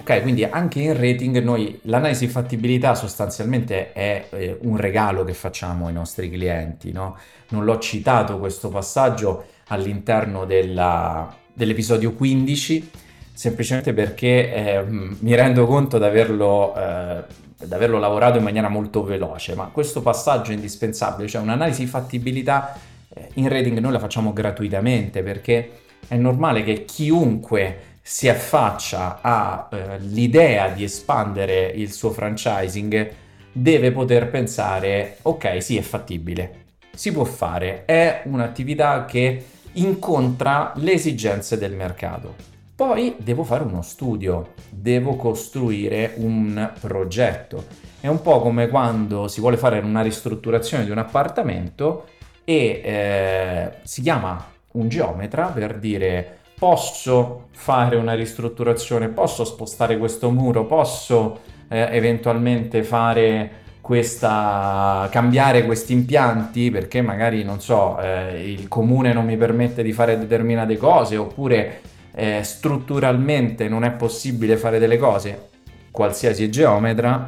Ok, 0.00 0.22
quindi 0.22 0.44
anche 0.44 0.80
in 0.80 0.98
rating 0.98 1.42
noi 1.42 1.78
l'analisi 1.82 2.24
di 2.24 2.32
fattibilità 2.32 2.94
sostanzialmente 2.94 3.92
è 3.92 4.28
eh, 4.30 4.58
un 4.62 4.78
regalo 4.78 5.24
che 5.24 5.34
facciamo 5.34 5.88
ai 5.88 5.92
nostri 5.92 6.30
clienti, 6.30 6.90
no? 6.90 7.18
Non 7.50 7.64
l'ho 7.64 7.78
citato 7.78 8.38
questo 8.38 8.70
passaggio 8.70 9.44
all'interno 9.66 10.46
della, 10.46 11.36
dell'episodio 11.52 12.14
15, 12.14 12.90
semplicemente 13.34 13.92
perché 13.92 14.54
eh, 14.54 14.84
mi 14.86 15.34
rendo 15.34 15.66
conto 15.66 15.98
di 15.98 16.04
averlo, 16.04 16.74
eh, 16.74 17.24
averlo 17.68 17.98
lavorato 17.98 18.38
in 18.38 18.44
maniera 18.44 18.70
molto 18.70 19.04
veloce, 19.04 19.54
ma 19.54 19.66
questo 19.66 20.00
passaggio 20.00 20.50
è 20.52 20.54
indispensabile, 20.54 21.28
cioè 21.28 21.42
un'analisi 21.42 21.84
di 21.84 21.90
fattibilità 21.90 22.74
eh, 23.12 23.28
in 23.34 23.50
rating 23.50 23.76
noi 23.78 23.92
la 23.92 23.98
facciamo 23.98 24.32
gratuitamente 24.32 25.22
perché 25.22 25.72
è 26.08 26.16
normale 26.16 26.62
che 26.62 26.86
chiunque 26.86 27.89
si 28.10 28.28
affaccia 28.28 29.20
all'idea 29.22 30.72
eh, 30.72 30.74
di 30.74 30.82
espandere 30.82 31.66
il 31.66 31.92
suo 31.92 32.10
franchising, 32.10 33.08
deve 33.52 33.92
poter 33.92 34.28
pensare, 34.28 35.18
ok, 35.22 35.62
sì, 35.62 35.76
è 35.76 35.80
fattibile, 35.80 36.64
si 36.92 37.12
può 37.12 37.22
fare, 37.22 37.84
è 37.84 38.22
un'attività 38.24 39.04
che 39.04 39.44
incontra 39.74 40.72
le 40.74 40.94
esigenze 40.94 41.56
del 41.56 41.72
mercato. 41.74 42.34
Poi 42.74 43.14
devo 43.18 43.44
fare 43.44 43.62
uno 43.62 43.80
studio, 43.80 44.54
devo 44.70 45.14
costruire 45.14 46.14
un 46.16 46.68
progetto. 46.80 47.64
È 48.00 48.08
un 48.08 48.20
po' 48.22 48.40
come 48.40 48.66
quando 48.66 49.28
si 49.28 49.38
vuole 49.38 49.56
fare 49.56 49.78
una 49.78 50.02
ristrutturazione 50.02 50.84
di 50.84 50.90
un 50.90 50.98
appartamento 50.98 52.08
e 52.42 52.80
eh, 52.82 53.70
si 53.84 54.02
chiama 54.02 54.44
un 54.72 54.88
geometra 54.88 55.46
per 55.46 55.78
dire 55.78 56.38
posso 56.60 57.46
fare 57.52 57.96
una 57.96 58.12
ristrutturazione, 58.12 59.08
posso 59.08 59.46
spostare 59.46 59.96
questo 59.96 60.30
muro, 60.30 60.66
posso 60.66 61.40
eh, 61.68 61.88
eventualmente 61.92 62.82
fare 62.82 63.50
questa, 63.80 65.08
cambiare 65.10 65.64
questi 65.64 65.94
impianti 65.94 66.70
perché 66.70 67.00
magari 67.00 67.44
non 67.44 67.62
so, 67.62 67.98
eh, 67.98 68.52
il 68.52 68.68
comune 68.68 69.14
non 69.14 69.24
mi 69.24 69.38
permette 69.38 69.82
di 69.82 69.92
fare 69.92 70.18
determinate 70.18 70.76
cose 70.76 71.16
oppure 71.16 71.80
eh, 72.12 72.42
strutturalmente 72.42 73.66
non 73.66 73.82
è 73.82 73.92
possibile 73.92 74.58
fare 74.58 74.78
delle 74.78 74.98
cose. 74.98 75.48
Qualsiasi 75.90 76.50
geometra 76.50 77.26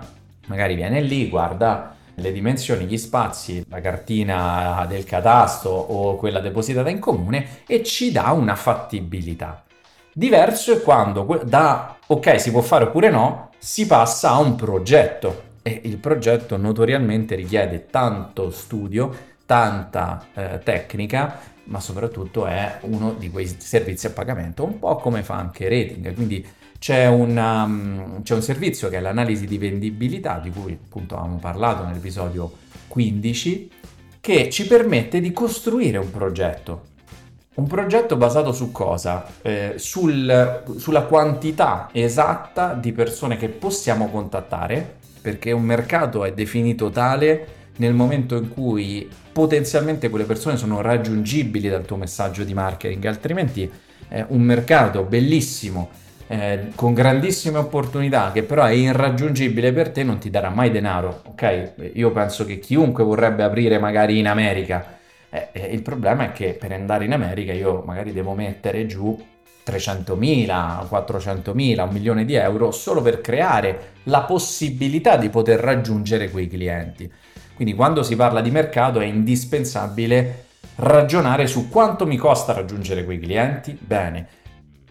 magari 0.49 0.75
viene 0.75 1.01
lì, 1.01 1.31
guarda 1.31 1.97
le 2.23 2.33
dimensioni, 2.33 2.87
gli 2.87 2.97
spazi, 2.97 3.65
la 3.69 3.81
cartina 3.81 4.87
del 4.89 5.05
catasto 5.05 5.69
o 5.69 6.17
quella 6.17 6.41
depositata 6.41 6.89
in 6.89 7.01
comune 7.01 7.65
e 7.67 7.83
ci 7.83 8.13
dà 8.13 8.31
una 8.31 8.55
fattibilità. 8.55 9.65
Diverso 10.15 10.73
è 10.73 10.81
quando 10.81 11.43
da 11.45 11.97
ok 12.07 12.41
si 12.41 12.51
può 12.51 12.61
fare 12.61 12.85
oppure 12.85 13.11
no, 13.11 13.51
si 13.59 13.87
passa 13.87 14.31
a 14.31 14.39
un 14.39 14.55
progetto 14.55 15.51
e 15.63 15.81
il 15.85 15.99
progetto 15.99 16.57
notoriamente 16.57 17.35
richiede 17.35 17.87
tanto 17.87 18.51
studio, 18.51 19.15
tanta 19.47 20.27
eh, 20.35 20.61
tecnica, 20.63 21.39
ma 21.65 21.81
soprattutto 21.81 22.47
è 22.47 22.79
uno 22.83 23.13
di 23.13 23.31
quei 23.31 23.47
servizi 23.47 24.07
a 24.07 24.11
pagamento, 24.11 24.65
un 24.65 24.79
po' 24.79 24.97
come 24.97 25.23
fa 25.23 25.37
anche 25.37 25.69
Rating, 25.69 26.15
quindi 26.15 26.45
c'è, 26.83 27.07
una, 27.07 27.63
um, 27.63 28.23
c'è 28.25 28.35
un 28.35 28.43
servizio 28.43 28.89
che 28.89 28.97
è 28.97 29.01
l'analisi 29.01 29.47
di 29.47 29.57
vendibilità, 29.57 30.41
di 30.43 30.51
cui 30.51 30.73
appunto 30.73 31.15
avevamo 31.15 31.39
parlato 31.39 31.85
nell'episodio 31.85 32.51
15, 32.89 33.71
che 34.19 34.51
ci 34.51 34.67
permette 34.67 35.21
di 35.21 35.33
costruire 35.33 35.99
un 35.99 36.11
progetto. 36.11 36.87
Un 37.55 37.69
progetto 37.69 38.17
basato 38.17 38.51
su 38.51 38.73
cosa? 38.73 39.25
Eh, 39.43 39.75
sul, 39.77 40.65
sulla 40.77 41.03
quantità 41.03 41.89
esatta 41.93 42.75
di 42.75 42.91
persone 42.91 43.37
che 43.37 43.49
possiamo 43.49 44.11
contattare, 44.11 44.97
perché 45.21 45.53
un 45.53 45.63
mercato 45.63 46.25
è 46.25 46.33
definito 46.33 46.91
tale 46.91 47.47
nel 47.77 47.95
momento 47.95 48.35
in 48.35 48.49
cui 48.49 49.09
potenzialmente 49.31 50.11
quelle 50.11 50.25
persone 50.25 50.57
sono 50.57 50.81
raggiungibili 50.81 51.69
dal 51.69 51.85
tuo 51.85 51.95
messaggio 51.95 52.43
di 52.43 52.55
marketing, 52.55 53.05
altrimenti 53.05 53.71
è 54.09 54.25
un 54.31 54.41
mercato 54.41 55.05
bellissimo 55.05 56.01
eh, 56.33 56.69
con 56.75 56.95
grandissime 56.95 57.59
opportunità 57.59 58.33
che 58.33 58.43
però 58.43 58.65
è 58.65 58.71
irraggiungibile 58.71 59.71
per 59.71 59.91
te 59.91 60.03
non 60.03 60.17
ti 60.17 60.31
darà 60.31 60.49
mai 60.49 60.71
denaro, 60.71 61.21
ok? 61.27 61.91
Io 61.93 62.11
penso 62.11 62.47
che 62.47 62.59
chiunque 62.59 63.05
vorrebbe 63.05 63.43
aprire 63.43 63.79
magari 63.79 64.19
in 64.19 64.27
America, 64.27 64.99
eh, 65.29 65.49
eh, 65.53 65.67
il 65.67 65.83
problema 65.83 66.25
è 66.25 66.33
che 66.33 66.55
per 66.59 66.73
andare 66.73 67.05
in 67.05 67.13
America 67.13 67.53
io 67.53 67.83
magari 67.85 68.15
devo 68.15 68.33
mettere 68.33 68.87
giù 68.87 69.15
300.000, 69.65 70.87
400.000, 70.91 71.83
un 71.83 71.93
milione 71.93 72.25
di 72.25 72.35
euro 72.35 72.71
solo 72.71 73.03
per 73.03 73.21
creare 73.21 73.91
la 74.05 74.23
possibilità 74.23 75.19
di 75.19 75.29
poter 75.29 75.61
raggiungere 75.61 76.31
quei 76.31 76.49
clienti. 76.49 77.13
Quindi 77.55 77.75
quando 77.75 78.03
si 78.03 78.17
parla 78.17 78.41
di 78.41 78.51
mercato 78.51 79.01
è 79.01 79.05
indispensabile 79.05 80.47
ragionare 80.77 81.47
su 81.47 81.69
quanto 81.69 82.07
mi 82.07 82.17
costa 82.17 82.55
raggiungere 82.55 83.05
quei 83.05 83.21
clienti. 83.21 83.77
Bene, 83.79 84.27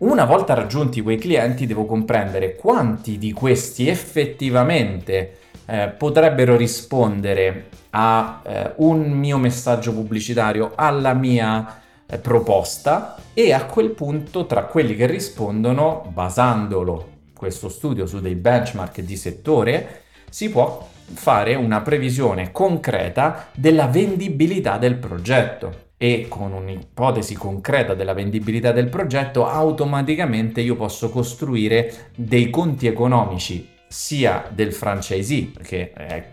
una 0.02 0.26
volta 0.26 0.54
raggiunti 0.54 1.02
quei 1.02 1.18
clienti 1.18 1.68
devo 1.68 1.86
comprendere 1.86 2.56
quanti 2.56 3.18
di 3.18 3.34
questi 3.34 3.88
effettivamente 3.88 5.38
eh, 5.66 5.94
potrebbero 5.96 6.56
rispondere 6.56 7.70
a 7.92 8.42
eh, 8.44 8.74
un 8.78 9.12
mio 9.12 9.38
messaggio 9.38 9.94
pubblicitario, 9.94 10.72
alla 10.76 11.14
mia 11.14 11.82
eh, 12.08 12.18
proposta 12.18 13.16
e 13.34 13.54
a 13.54 13.66
quel 13.66 13.92
punto 13.92 14.46
tra 14.48 14.64
quelli 14.64 14.96
che 14.96 15.06
rispondono, 15.06 16.10
basandolo 16.12 17.10
questo 17.36 17.70
studio 17.70 18.08
su 18.08 18.22
dei 18.22 18.36
benchmark 18.36 19.02
di 19.02 19.16
settore, 19.16 20.02
si 20.30 20.50
può 20.50 20.88
fare 21.14 21.54
una 21.56 21.82
previsione 21.82 22.52
concreta 22.52 23.50
della 23.54 23.86
vendibilità 23.86 24.78
del 24.78 24.96
progetto 24.96 25.90
e 26.04 26.26
con 26.28 26.52
un'ipotesi 26.52 27.36
concreta 27.36 27.94
della 27.94 28.16
vendibilità 28.16 28.72
del 28.72 28.90
progetto, 28.90 29.46
automaticamente 29.46 30.60
io 30.60 30.76
posso 30.76 31.12
costruire 31.12 32.08
dei 32.16 32.50
conti 32.50 32.88
economici 32.88 33.70
sia 33.88 34.50
del 34.50 34.74
franchisee, 34.74 35.52
che 35.62 35.94
è 35.94 36.28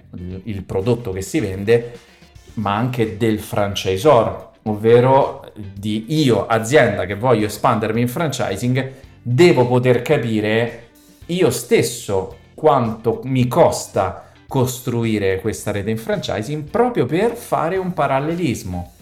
il 0.44 0.62
prodotto 0.62 1.12
che 1.12 1.20
si 1.20 1.40
vende, 1.40 1.98
ma 2.54 2.76
anche 2.76 3.18
del 3.18 3.38
franchisor, 3.40 4.52
ovvero 4.62 5.52
di 5.54 6.22
io, 6.22 6.46
azienda 6.46 7.04
che 7.04 7.16
voglio 7.16 7.44
espandermi 7.44 8.00
in 8.00 8.08
franchising, 8.08 8.92
devo 9.20 9.66
poter 9.66 10.00
capire 10.00 10.88
io 11.26 11.50
stesso 11.50 12.38
quanto 12.54 13.20
mi 13.24 13.46
costa 13.46 14.30
costruire 14.46 15.42
questa 15.42 15.72
rete 15.72 15.90
in 15.90 15.98
franchising 15.98 16.62
proprio 16.70 17.04
per 17.04 17.34
fare 17.34 17.76
un 17.76 17.92
parallelismo 17.92 18.92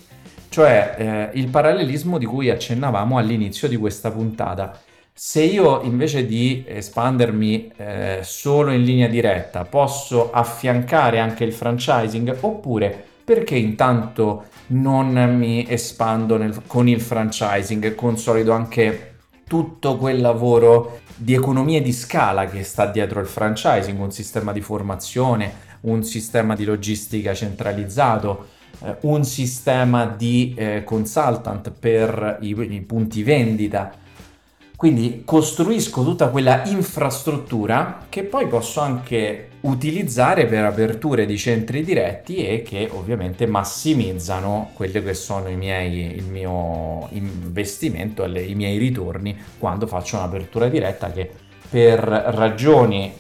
cioè 0.57 0.95
eh, 0.97 1.39
il 1.39 1.49
parallelismo 1.49 2.17
di 2.17 2.25
cui 2.25 2.49
accennavamo 2.49 3.19
all'inizio 3.19 3.69
di 3.69 3.77
questa 3.77 4.11
puntata. 4.11 4.81
Se 5.13 5.43
io 5.43 5.83
invece 5.83 6.25
di 6.25 6.65
espandermi 6.67 7.73
eh, 7.77 8.21
solo 8.23 8.71
in 8.71 8.83
linea 8.83 9.07
diretta 9.07 9.65
posso 9.65 10.33
affiancare 10.33 11.19
anche 11.19 11.45
il 11.45 11.53
franchising 11.53 12.39
oppure 12.41 13.05
perché 13.23 13.55
intanto 13.55 14.47
non 14.69 15.13
mi 15.37 15.67
espando 15.69 16.39
nel, 16.39 16.63
con 16.67 16.89
il 16.89 17.03
franchising 17.03 17.85
e 17.85 17.95
consolido 17.95 18.53
anche 18.53 19.17
tutto 19.47 19.99
quel 19.99 20.23
lavoro 20.23 21.01
di 21.17 21.35
economia 21.35 21.83
di 21.83 21.93
scala 21.93 22.47
che 22.47 22.63
sta 22.65 22.87
dietro 22.87 23.21
il 23.21 23.27
franchising, 23.27 24.01
un 24.01 24.11
sistema 24.11 24.53
di 24.53 24.63
formazione, 24.63 25.53
un 25.83 26.03
sistema 26.03 26.55
di 26.55 26.65
logistica 26.65 27.35
centralizzato, 27.35 28.55
eh, 28.85 28.97
un 29.01 29.25
sistema 29.25 30.07
di 30.07 30.55
eh, 30.57 30.85
consultant 30.85 31.71
per 31.71 32.39
i, 32.41 32.49
i 32.49 32.81
punti 32.81 33.23
vendita, 33.23 33.93
quindi 34.77 35.23
costruisco 35.25 36.05
tutta 36.05 36.29
quella 36.29 36.63
infrastruttura 36.67 38.05
che 38.11 38.25
poi 38.25 38.47
posso 38.47 38.81
anche 38.81 39.49
utilizzare 39.61 40.47
per 40.47 40.65
aperture 40.65 41.25
di 41.25 41.39
centri 41.39 41.83
diretti 41.83 42.47
e 42.47 42.63
che 42.63 42.89
ovviamente 42.93 43.47
massimizzano 43.47 44.71
quelli 44.75 45.03
che 45.03 45.15
sono 45.15 45.49
i 45.49 45.57
miei, 45.57 46.15
il 46.15 46.25
mio 46.25 47.09
investimento 47.13 48.25
e 48.25 48.43
i 48.43 48.55
miei 48.55 48.77
ritorni 48.77 49.37
quando 49.59 49.87
faccio 49.87 50.17
un'apertura 50.19 50.69
diretta 50.69 51.11
che 51.11 51.29
per 51.69 51.99
ragioni 52.01 53.13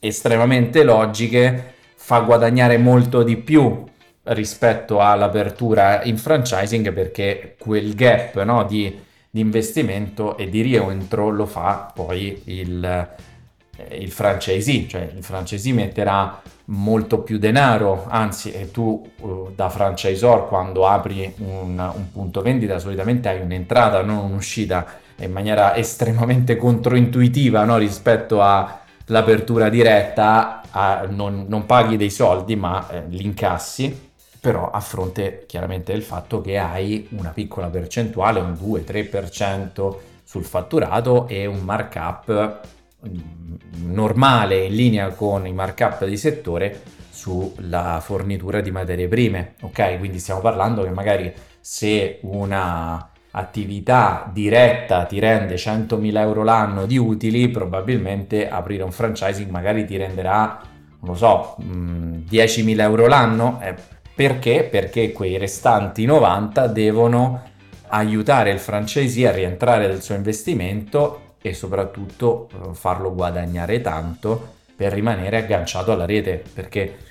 estremamente 0.00 0.82
logiche 0.82 1.74
fa 1.94 2.20
guadagnare 2.20 2.78
molto 2.78 3.22
di 3.22 3.36
più 3.36 3.84
rispetto 4.24 5.00
all'apertura 5.00 6.02
in 6.04 6.16
franchising 6.16 6.92
perché 6.92 7.56
quel 7.58 7.94
gap 7.94 8.42
no, 8.42 8.64
di 8.64 9.10
di 9.34 9.40
investimento 9.40 10.36
e 10.36 10.50
di 10.50 10.60
rientro 10.60 11.30
lo 11.30 11.46
fa 11.46 11.90
poi 11.94 12.42
il, 12.44 12.84
eh, 12.84 13.96
il 13.96 14.10
franchisee, 14.10 14.86
cioè 14.86 15.10
il 15.16 15.24
franchisee 15.24 15.72
metterà 15.72 16.42
molto 16.66 17.20
più 17.20 17.38
denaro, 17.38 18.04
anzi 18.08 18.70
tu 18.70 19.10
uh, 19.20 19.52
da 19.54 19.70
franchisor 19.70 20.48
quando 20.48 20.86
apri 20.86 21.32
un, 21.38 21.78
un, 21.78 22.12
punto 22.12 22.42
vendita 22.42 22.78
solitamente 22.78 23.30
hai 23.30 23.40
un'entrata, 23.40 24.02
non 24.02 24.18
un'uscita 24.18 25.00
in 25.16 25.32
maniera 25.32 25.74
estremamente 25.76 26.56
controintuitiva 26.56 27.64
no? 27.64 27.78
rispetto 27.78 28.42
all'apertura 28.42 29.70
diretta, 29.70 30.60
a, 30.68 31.06
non, 31.08 31.46
non, 31.48 31.64
paghi 31.64 31.96
dei 31.96 32.10
soldi 32.10 32.54
ma 32.54 32.86
eh, 32.90 33.04
li 33.08 33.24
incassi 33.24 34.11
però 34.42 34.72
a 34.72 34.80
fronte 34.80 35.44
chiaramente 35.46 35.92
del 35.92 36.02
fatto 36.02 36.40
che 36.40 36.58
hai 36.58 37.06
una 37.12 37.28
piccola 37.28 37.68
percentuale, 37.68 38.40
un 38.40 38.54
2-3% 38.54 39.94
sul 40.24 40.42
fatturato 40.42 41.28
e 41.28 41.46
un 41.46 41.60
markup 41.60 42.60
mm, 43.06 43.92
normale 43.92 44.64
in 44.64 44.74
linea 44.74 45.10
con 45.10 45.46
i 45.46 45.52
markup 45.52 46.04
di 46.06 46.16
settore 46.16 46.82
sulla 47.10 48.00
fornitura 48.02 48.60
di 48.60 48.72
materie 48.72 49.06
prime, 49.06 49.54
ok? 49.60 49.98
Quindi 49.98 50.18
stiamo 50.18 50.40
parlando 50.40 50.82
che 50.82 50.90
magari 50.90 51.32
se 51.60 52.18
una 52.22 53.10
attività 53.30 54.28
diretta 54.32 55.04
ti 55.04 55.20
rende 55.20 55.54
100.000 55.54 56.16
euro 56.18 56.42
l'anno 56.42 56.86
di 56.86 56.98
utili, 56.98 57.48
probabilmente 57.48 58.48
aprire 58.48 58.82
un 58.82 58.90
franchising 58.90 59.48
magari 59.50 59.84
ti 59.86 59.96
renderà, 59.96 60.60
non 60.98 61.12
lo 61.12 61.14
so, 61.14 61.54
10.000 61.60 62.74
mm, 62.74 62.80
euro 62.80 63.06
l'anno, 63.06 63.60
eh, 63.62 64.00
perché? 64.14 64.68
Perché 64.70 65.12
quei 65.12 65.38
restanti 65.38 66.04
90 66.04 66.66
devono 66.68 67.50
aiutare 67.88 68.50
il 68.50 68.58
franchisee 68.58 69.28
a 69.28 69.32
rientrare 69.32 69.86
del 69.86 70.02
suo 70.02 70.14
investimento 70.14 71.36
e 71.42 71.54
soprattutto 71.54 72.48
eh, 72.48 72.74
farlo 72.74 73.14
guadagnare 73.14 73.80
tanto 73.80 74.54
per 74.76 74.92
rimanere 74.92 75.38
agganciato 75.38 75.92
alla 75.92 76.06
rete, 76.06 76.42
perché 76.52 77.10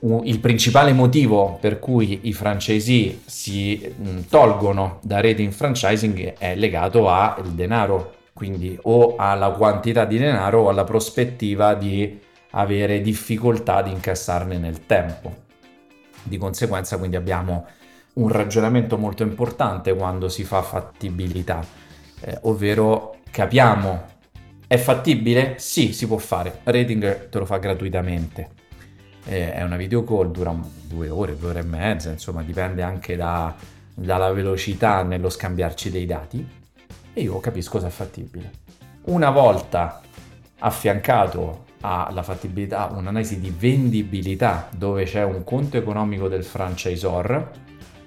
il 0.00 0.38
principale 0.38 0.92
motivo 0.92 1.58
per 1.60 1.80
cui 1.80 2.20
i 2.24 2.32
franchisee 2.32 3.20
si 3.26 3.94
mm, 4.00 4.18
tolgono 4.28 5.00
da 5.02 5.20
rete 5.20 5.42
in 5.42 5.50
franchising 5.50 6.34
è 6.38 6.54
legato 6.54 7.08
al 7.08 7.52
denaro, 7.52 8.14
quindi 8.32 8.78
o 8.82 9.16
alla 9.16 9.50
quantità 9.50 10.04
di 10.04 10.18
denaro 10.18 10.62
o 10.62 10.68
alla 10.68 10.84
prospettiva 10.84 11.74
di 11.74 12.20
avere 12.50 13.00
difficoltà 13.00 13.76
ad 13.76 13.88
incassarne 13.88 14.56
nel 14.58 14.86
tempo. 14.86 15.46
Di 16.22 16.36
conseguenza 16.36 16.98
quindi 16.98 17.16
abbiamo 17.16 17.66
un 18.14 18.28
ragionamento 18.28 18.98
molto 18.98 19.22
importante 19.22 19.94
quando 19.94 20.28
si 20.28 20.44
fa 20.44 20.62
fattibilità, 20.62 21.64
eh, 22.20 22.38
ovvero 22.42 23.16
capiamo 23.30 24.16
è 24.68 24.76
fattibile? 24.76 25.54
Sì, 25.56 25.94
si 25.94 26.06
può 26.06 26.18
fare. 26.18 26.60
Rating 26.64 27.30
te 27.30 27.38
lo 27.38 27.46
fa 27.46 27.56
gratuitamente. 27.56 28.50
Eh, 29.24 29.54
è 29.54 29.62
una 29.62 29.76
video 29.76 30.04
call, 30.04 30.30
dura 30.30 30.54
due 30.82 31.08
ore, 31.08 31.38
due 31.38 31.48
ore 31.48 31.60
e 31.60 31.64
mezza, 31.64 32.10
insomma 32.10 32.42
dipende 32.42 32.82
anche 32.82 33.16
da, 33.16 33.54
dalla 33.94 34.30
velocità 34.30 35.02
nello 35.02 35.30
scambiarci 35.30 35.90
dei 35.90 36.04
dati 36.04 36.46
e 37.14 37.20
io 37.20 37.40
capisco 37.40 37.80
se 37.80 37.86
è 37.86 37.90
fattibile. 37.90 38.50
Una 39.04 39.30
volta 39.30 40.02
affiancato 40.58 41.64
alla 41.80 42.22
fattibilità, 42.22 42.90
un'analisi 42.92 43.38
di 43.40 43.54
vendibilità 43.56 44.68
dove 44.76 45.04
c'è 45.04 45.22
un 45.22 45.44
conto 45.44 45.76
economico 45.76 46.28
del 46.28 46.44
franchisor, 46.44 47.50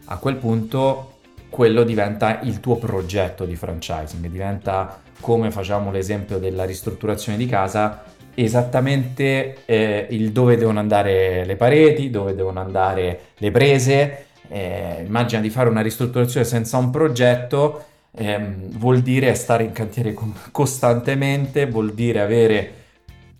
a 0.05 0.17
quel 0.17 0.35
punto 0.35 1.13
quello 1.49 1.83
diventa 1.83 2.39
il 2.41 2.59
tuo 2.59 2.77
progetto 2.77 3.45
di 3.45 3.55
franchising, 3.55 4.25
diventa 4.27 5.01
come 5.19 5.51
facciamo 5.51 5.91
l'esempio 5.91 6.37
della 6.37 6.65
ristrutturazione 6.65 7.37
di 7.37 7.45
casa, 7.45 8.03
esattamente 8.33 9.57
eh, 9.65 10.07
il 10.09 10.31
dove 10.31 10.57
devono 10.57 10.79
andare 10.79 11.45
le 11.45 11.55
pareti, 11.55 12.09
dove 12.09 12.35
devono 12.35 12.59
andare 12.59 13.19
le 13.37 13.51
prese. 13.51 14.25
Eh, 14.47 15.03
immagina 15.05 15.41
di 15.41 15.49
fare 15.49 15.69
una 15.69 15.81
ristrutturazione 15.81 16.45
senza 16.45 16.77
un 16.77 16.89
progetto, 16.89 17.83
ehm, 18.15 18.77
vuol 18.77 18.99
dire 18.99 19.33
stare 19.35 19.63
in 19.63 19.71
cantiere 19.71 20.15
costantemente, 20.51 21.67
vuol 21.67 21.93
dire 21.93 22.21
avere 22.21 22.80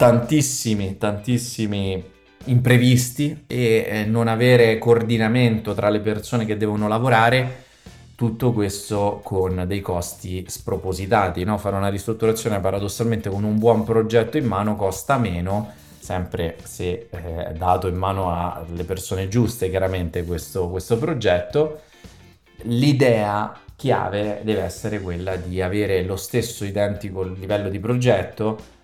tantissimi, 0.02 0.98
tantissimi 0.98 2.04
imprevisti 2.46 3.44
e 3.46 3.86
eh, 3.88 4.06
non 4.06 4.28
avere 4.28 4.80
coordinamento 4.80 5.76
tra 5.76 5.90
le 5.90 6.00
persone 6.00 6.44
che 6.44 6.58
devono 6.58 6.88
lavorare, 6.88 7.66
tutto 8.16 8.52
questo 8.52 9.20
con 9.24 9.66
dei 9.68 9.80
costi 9.80 10.44
spropositati. 10.48 11.44
No? 11.44 11.60
Fare 11.60 11.76
una 11.76 11.90
ristrutturazione 11.90 12.60
paradossalmente 12.60 13.30
con 13.30 13.44
un 13.44 13.60
buon 13.60 13.84
progetto 13.84 14.40
in 14.40 14.46
mano 14.46 14.76
costa 14.76 15.20
meno, 15.20 15.72
sempre 16.00 16.58
se 16.64 17.08
eh, 17.12 17.54
dato 17.56 17.88
in 17.88 17.96
mano 17.96 18.34
alle 18.34 18.84
persone 18.86 19.28
giuste 19.28 19.70
chiaramente 19.70 20.24
questo, 20.24 20.68
questo 20.70 20.98
progetto. 20.98 21.82
L'idea 22.64 23.56
chiave 23.76 24.42
deve 24.44 24.64
essere 24.64 25.00
quella 25.00 25.36
di 25.36 25.62
avere 25.62 26.02
lo 26.02 26.16
stesso 26.16 26.66
identico 26.66 27.22
livello 27.22 27.70
di 27.70 27.80
progetto 27.80 28.80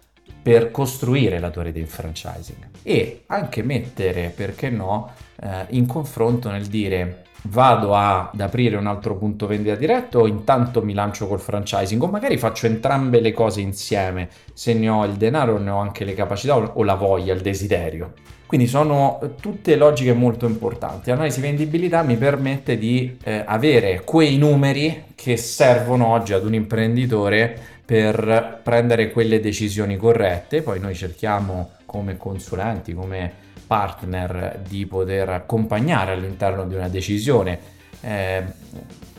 per 0.48 0.72
costruire 0.72 1.40
la 1.40 1.50
tua 1.50 1.64
rete 1.64 1.80
in 1.80 1.88
franchising 1.88 2.70
e 2.82 3.24
anche 3.26 3.64
mettere, 3.64 4.32
perché 4.34 4.70
no, 4.70 5.12
eh, 5.42 5.66
in 5.72 5.86
confronto 5.86 6.50
nel 6.50 6.68
dire 6.68 7.24
vado 7.50 7.94
ad 7.94 8.40
aprire 8.40 8.78
un 8.78 8.88
altro 8.88 9.18
punto 9.18 9.46
vendita 9.46 9.76
diretto 9.76 10.20
o 10.20 10.28
intanto 10.28 10.82
mi 10.82 10.94
lancio 10.94 11.28
col 11.28 11.42
franchising 11.42 12.02
o 12.02 12.08
magari 12.08 12.38
faccio 12.38 12.66
entrambe 12.66 13.20
le 13.20 13.34
cose 13.34 13.60
insieme 13.60 14.30
se 14.54 14.74
ne 14.74 14.88
ho 14.88 15.04
il 15.04 15.14
denaro 15.14 15.58
ne 15.58 15.70
ho 15.70 15.80
anche 15.80 16.06
le 16.06 16.14
capacità 16.14 16.56
o 16.56 16.82
la 16.82 16.96
voglia, 16.96 17.34
il 17.34 17.42
desiderio. 17.42 18.14
Quindi 18.46 18.68
sono 18.68 19.20
tutte 19.42 19.76
logiche 19.76 20.14
molto 20.14 20.46
importanti. 20.46 21.10
L'analisi 21.10 21.42
vendibilità 21.42 22.02
mi 22.04 22.16
permette 22.16 22.78
di 22.78 23.18
eh, 23.22 23.44
avere 23.46 24.04
quei 24.06 24.38
numeri 24.38 25.04
che 25.14 25.36
servono 25.36 26.08
oggi 26.08 26.32
ad 26.32 26.46
un 26.46 26.54
imprenditore 26.54 27.77
per 27.88 28.60
prendere 28.64 29.12
quelle 29.12 29.40
decisioni 29.40 29.96
corrette. 29.96 30.62
Poi 30.62 30.78
noi 30.78 30.94
cerchiamo 30.94 31.72
come 31.86 32.18
consulenti, 32.18 32.94
come 32.94 33.32
partner 33.66 34.60
di 34.68 34.86
poter 34.86 35.30
accompagnare 35.30 36.12
all'interno 36.12 36.66
di 36.66 36.76
una 36.76 36.90
decisione. 36.90 37.58
Eh, 38.02 38.44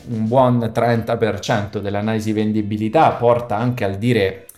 un 0.09 0.29
buon 0.29 0.59
30% 0.59 1.79
dell'analisi 1.79 2.33
vendibilità 2.33 3.11
porta 3.13 3.57
anche 3.57 3.85
al 3.85 3.97
dire 3.97 4.49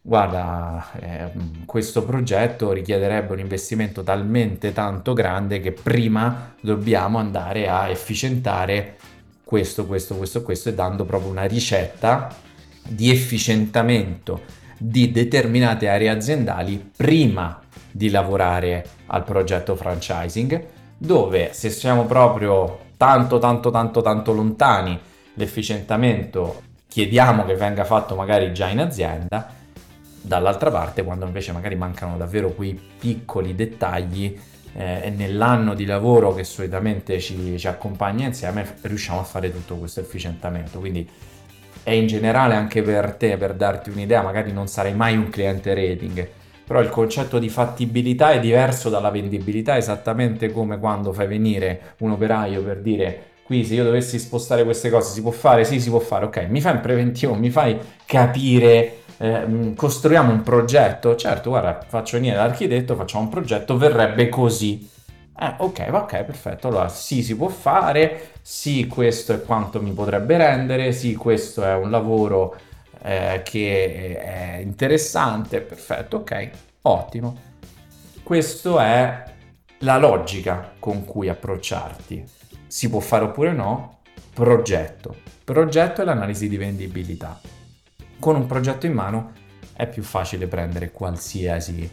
guarda, 0.00 0.86
eh, 0.98 1.30
questo 1.64 2.04
progetto 2.04 2.72
richiederebbe 2.72 3.34
un 3.34 3.38
investimento 3.38 4.02
talmente 4.02 4.72
tanto 4.72 5.12
grande 5.12 5.60
che 5.60 5.70
prima 5.70 6.54
dobbiamo 6.60 7.18
andare 7.18 7.68
a 7.68 7.88
efficientare 7.88 8.96
questo, 9.44 9.86
questo, 9.86 10.16
questo, 10.16 10.42
questo 10.42 10.70
e 10.70 10.74
dando 10.74 11.04
proprio 11.04 11.30
una 11.30 11.44
ricetta 11.44 12.48
di 12.86 13.10
efficientamento 13.10 14.58
di 14.78 15.10
determinate 15.10 15.88
aree 15.88 16.08
aziendali 16.08 16.90
prima 16.96 17.60
di 17.90 18.08
lavorare 18.10 18.86
al 19.06 19.24
progetto 19.24 19.76
franchising, 19.76 20.66
dove 20.96 21.50
se 21.52 21.70
siamo 21.70 22.06
proprio 22.06 22.88
tanto 22.96 23.38
tanto 23.38 23.70
tanto 23.70 24.00
tanto 24.00 24.32
lontani 24.32 24.98
l'efficientamento 25.34 26.62
chiediamo 26.88 27.44
che 27.44 27.54
venga 27.54 27.84
fatto 27.84 28.14
magari 28.14 28.52
già 28.52 28.68
in 28.68 28.80
azienda, 28.80 29.52
dall'altra 30.20 30.70
parte 30.70 31.04
quando 31.04 31.24
invece 31.24 31.52
magari 31.52 31.76
mancano 31.76 32.16
davvero 32.16 32.50
quei 32.50 32.78
piccoli 32.98 33.54
dettagli 33.54 34.36
eh, 34.72 35.12
nell'anno 35.16 35.74
di 35.74 35.84
lavoro 35.84 36.34
che 36.34 36.44
solitamente 36.44 37.20
ci, 37.20 37.56
ci 37.58 37.68
accompagna 37.68 38.26
insieme 38.26 38.76
riusciamo 38.82 39.20
a 39.20 39.24
fare 39.24 39.52
tutto 39.52 39.76
questo 39.76 40.00
efficientamento. 40.00 40.78
Quindi 40.78 41.08
è 41.82 41.90
in 41.90 42.06
generale 42.06 42.54
anche 42.54 42.82
per 42.82 43.14
te, 43.14 43.36
per 43.36 43.54
darti 43.54 43.90
un'idea, 43.90 44.22
magari 44.22 44.52
non 44.52 44.66
sarai 44.66 44.94
mai 44.94 45.16
un 45.16 45.28
cliente 45.28 45.74
rating, 45.74 46.28
però 46.64 46.80
il 46.80 46.88
concetto 46.88 47.38
di 47.38 47.48
fattibilità 47.48 48.30
è 48.32 48.40
diverso 48.40 48.88
dalla 48.88 49.10
vendibilità, 49.10 49.76
esattamente 49.76 50.52
come 50.52 50.78
quando 50.78 51.12
fai 51.12 51.26
venire 51.26 51.94
un 51.98 52.12
operaio 52.12 52.62
per 52.62 52.80
dire 52.80 53.24
qui 53.44 53.64
se 53.64 53.74
io 53.74 53.82
dovessi 53.82 54.20
spostare 54.20 54.62
queste 54.62 54.90
cose 54.90 55.12
si 55.12 55.22
può 55.22 55.32
fare? 55.32 55.64
Sì, 55.64 55.80
si 55.80 55.90
può 55.90 55.98
fare, 55.98 56.26
ok, 56.26 56.46
mi 56.48 56.60
fai 56.60 56.74
un 56.74 56.80
preventivo, 56.80 57.34
mi 57.34 57.50
fai 57.50 57.76
capire 58.06 58.98
eh, 59.18 59.74
costruiamo 59.74 60.32
un 60.32 60.42
progetto, 60.42 61.14
certo, 61.16 61.50
guarda, 61.50 61.80
faccio 61.86 62.16
venire 62.16 62.36
l'architetto, 62.36 62.94
facciamo 62.94 63.24
un 63.24 63.30
progetto, 63.30 63.76
verrebbe 63.76 64.28
così. 64.28 64.88
Eh, 65.38 65.54
ok, 65.58 65.88
ok, 65.90 66.24
perfetto. 66.24 66.68
Allora, 66.68 66.88
sì, 66.88 67.22
si 67.22 67.36
può 67.36 67.48
fare, 67.48 68.30
sì, 68.50 68.86
questo 68.86 69.32
è 69.32 69.42
quanto 69.42 69.80
mi 69.80 69.92
potrebbe 69.92 70.36
rendere, 70.36 70.92
sì, 70.92 71.14
questo 71.14 71.62
è 71.62 71.74
un 71.74 71.90
lavoro 71.90 72.56
eh, 73.02 73.42
che 73.44 74.18
è 74.18 74.56
interessante, 74.56 75.60
perfetto, 75.60 76.18
ok, 76.18 76.50
ottimo. 76.82 77.48
Questa 78.22 78.84
è 78.84 79.24
la 79.78 79.98
logica 79.98 80.72
con 80.78 81.04
cui 81.04 81.28
approcciarti. 81.28 82.24
Si 82.66 82.90
può 82.90 83.00
fare 83.00 83.24
oppure 83.24 83.52
no? 83.52 84.00
Progetto. 84.34 85.16
Progetto 85.44 86.02
è 86.02 86.04
l'analisi 86.04 86.48
di 86.48 86.56
vendibilità 86.56 87.40
con 88.20 88.36
un 88.36 88.46
progetto 88.46 88.86
in 88.86 88.92
mano 88.92 89.32
è 89.72 89.88
più 89.88 90.02
facile 90.02 90.46
prendere 90.46 90.92
qualsiasi, 90.92 91.90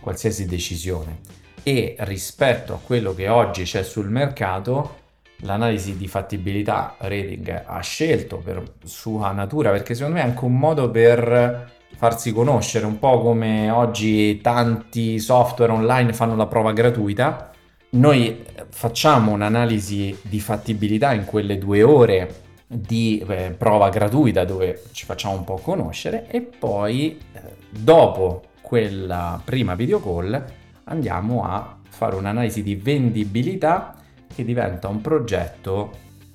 qualsiasi 0.00 0.44
decisione 0.44 1.20
e 1.62 1.94
rispetto 2.00 2.74
a 2.74 2.80
quello 2.84 3.14
che 3.14 3.28
oggi 3.28 3.62
c'è 3.62 3.84
sul 3.84 4.08
mercato 4.08 5.06
l'analisi 5.42 5.96
di 5.96 6.08
fattibilità 6.08 6.96
rating 6.98 7.64
ha 7.66 7.80
scelto 7.80 8.38
per 8.38 8.62
sua 8.84 9.30
natura 9.32 9.70
perché 9.70 9.94
secondo 9.94 10.16
me 10.18 10.24
è 10.24 10.26
anche 10.26 10.44
un 10.44 10.58
modo 10.58 10.90
per 10.90 11.76
farsi 11.94 12.32
conoscere 12.32 12.86
un 12.86 12.98
po' 12.98 13.20
come 13.20 13.70
oggi 13.70 14.40
tanti 14.40 15.18
software 15.18 15.72
online 15.72 16.12
fanno 16.12 16.36
la 16.36 16.46
prova 16.46 16.72
gratuita. 16.72 17.50
Noi 17.90 18.44
facciamo 18.68 19.32
un'analisi 19.32 20.16
di 20.22 20.40
fattibilità 20.40 21.12
in 21.12 21.24
quelle 21.24 21.58
due 21.58 21.82
ore 21.82 22.46
di 22.66 23.24
eh, 23.26 23.54
prova 23.56 23.88
gratuita 23.88 24.44
dove 24.44 24.82
ci 24.92 25.06
facciamo 25.06 25.34
un 25.34 25.44
po' 25.44 25.56
conoscere 25.56 26.28
e 26.28 26.42
poi 26.42 27.18
eh, 27.32 27.40
dopo 27.70 28.42
quella 28.60 29.40
prima 29.42 29.74
video 29.74 30.00
call 30.00 30.44
andiamo 30.84 31.44
a 31.44 31.78
fare 31.88 32.14
un'analisi 32.14 32.62
di 32.62 32.76
vendibilità 32.76 33.97
che 34.38 34.44
diventa 34.44 34.86
un 34.86 35.00
progetto 35.00 35.90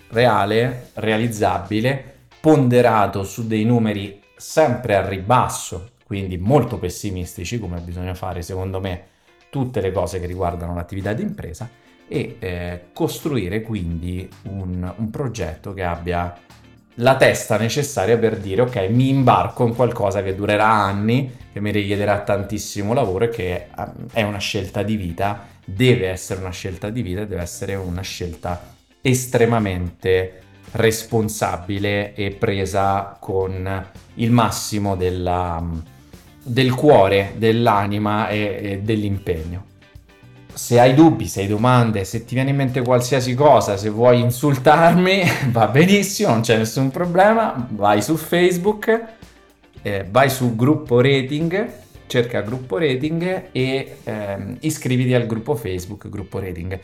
reale, 0.09 0.89
realizzabile, 0.95 2.25
ponderato 2.41 3.23
su 3.23 3.47
dei 3.47 3.63
numeri 3.63 4.21
sempre 4.35 4.97
a 4.97 5.07
ribasso, 5.07 5.91
quindi 6.05 6.37
molto 6.37 6.77
pessimistici 6.77 7.59
come 7.59 7.79
bisogna 7.79 8.13
fare 8.13 8.41
secondo 8.41 8.81
me 8.81 9.05
tutte 9.49 9.79
le 9.79 9.93
cose 9.93 10.19
che 10.19 10.25
riguardano 10.25 10.75
l'attività 10.75 11.13
di 11.13 11.21
impresa 11.21 11.69
e 12.05 12.35
eh, 12.39 12.81
costruire 12.93 13.61
quindi 13.61 14.27
un, 14.49 14.93
un 14.97 15.09
progetto 15.09 15.73
che 15.73 15.83
abbia 15.83 16.37
la 16.95 17.15
testa 17.15 17.57
necessaria 17.57 18.17
per 18.17 18.37
dire 18.37 18.63
ok 18.63 18.75
mi 18.89 19.07
imbarco 19.07 19.65
in 19.65 19.73
qualcosa 19.73 20.21
che 20.21 20.35
durerà 20.35 20.67
anni, 20.67 21.33
che 21.53 21.61
mi 21.61 21.71
richiederà 21.71 22.19
tantissimo 22.19 22.93
lavoro 22.93 23.23
e 23.23 23.29
che 23.29 23.67
ehm, 23.75 24.07
è 24.11 24.23
una 24.23 24.39
scelta 24.39 24.83
di 24.83 24.97
vita, 24.97 25.52
deve 25.63 26.09
essere 26.09 26.39
una 26.41 26.51
scelta 26.51 26.89
di 26.89 27.01
vita, 27.01 27.25
deve 27.25 27.41
essere 27.41 27.75
una 27.75 28.01
scelta 28.01 28.75
estremamente 29.01 30.41
responsabile 30.71 32.13
e 32.15 32.31
presa 32.31 33.17
con 33.19 33.85
il 34.15 34.31
massimo 34.31 34.95
della, 34.95 35.63
del 36.41 36.73
cuore, 36.73 37.33
dell'anima 37.37 38.29
e, 38.29 38.59
e 38.61 38.79
dell'impegno. 38.81 39.71
Se 40.53 40.79
hai 40.79 40.93
dubbi, 40.93 41.27
se 41.27 41.41
hai 41.41 41.47
domande, 41.47 42.03
se 42.05 42.25
ti 42.25 42.35
viene 42.35 42.51
in 42.51 42.55
mente 42.55 42.81
qualsiasi 42.81 43.33
cosa, 43.33 43.75
se 43.75 43.89
vuoi 43.89 44.19
insultarmi, 44.19 45.23
va 45.49 45.67
benissimo, 45.67 46.29
non 46.29 46.41
c'è 46.41 46.57
nessun 46.57 46.91
problema, 46.91 47.67
vai 47.71 48.01
su 48.01 48.15
Facebook, 48.15 49.03
eh, 49.81 50.05
vai 50.09 50.29
su 50.29 50.55
gruppo 50.55 51.01
rating, 51.01 51.81
cerca 52.07 52.41
gruppo 52.41 52.77
rating 52.77 53.49
e 53.51 53.97
eh, 54.03 54.37
iscriviti 54.59 55.13
al 55.13 55.25
gruppo 55.25 55.55
Facebook, 55.55 56.09
gruppo 56.09 56.39
rating. 56.39 56.79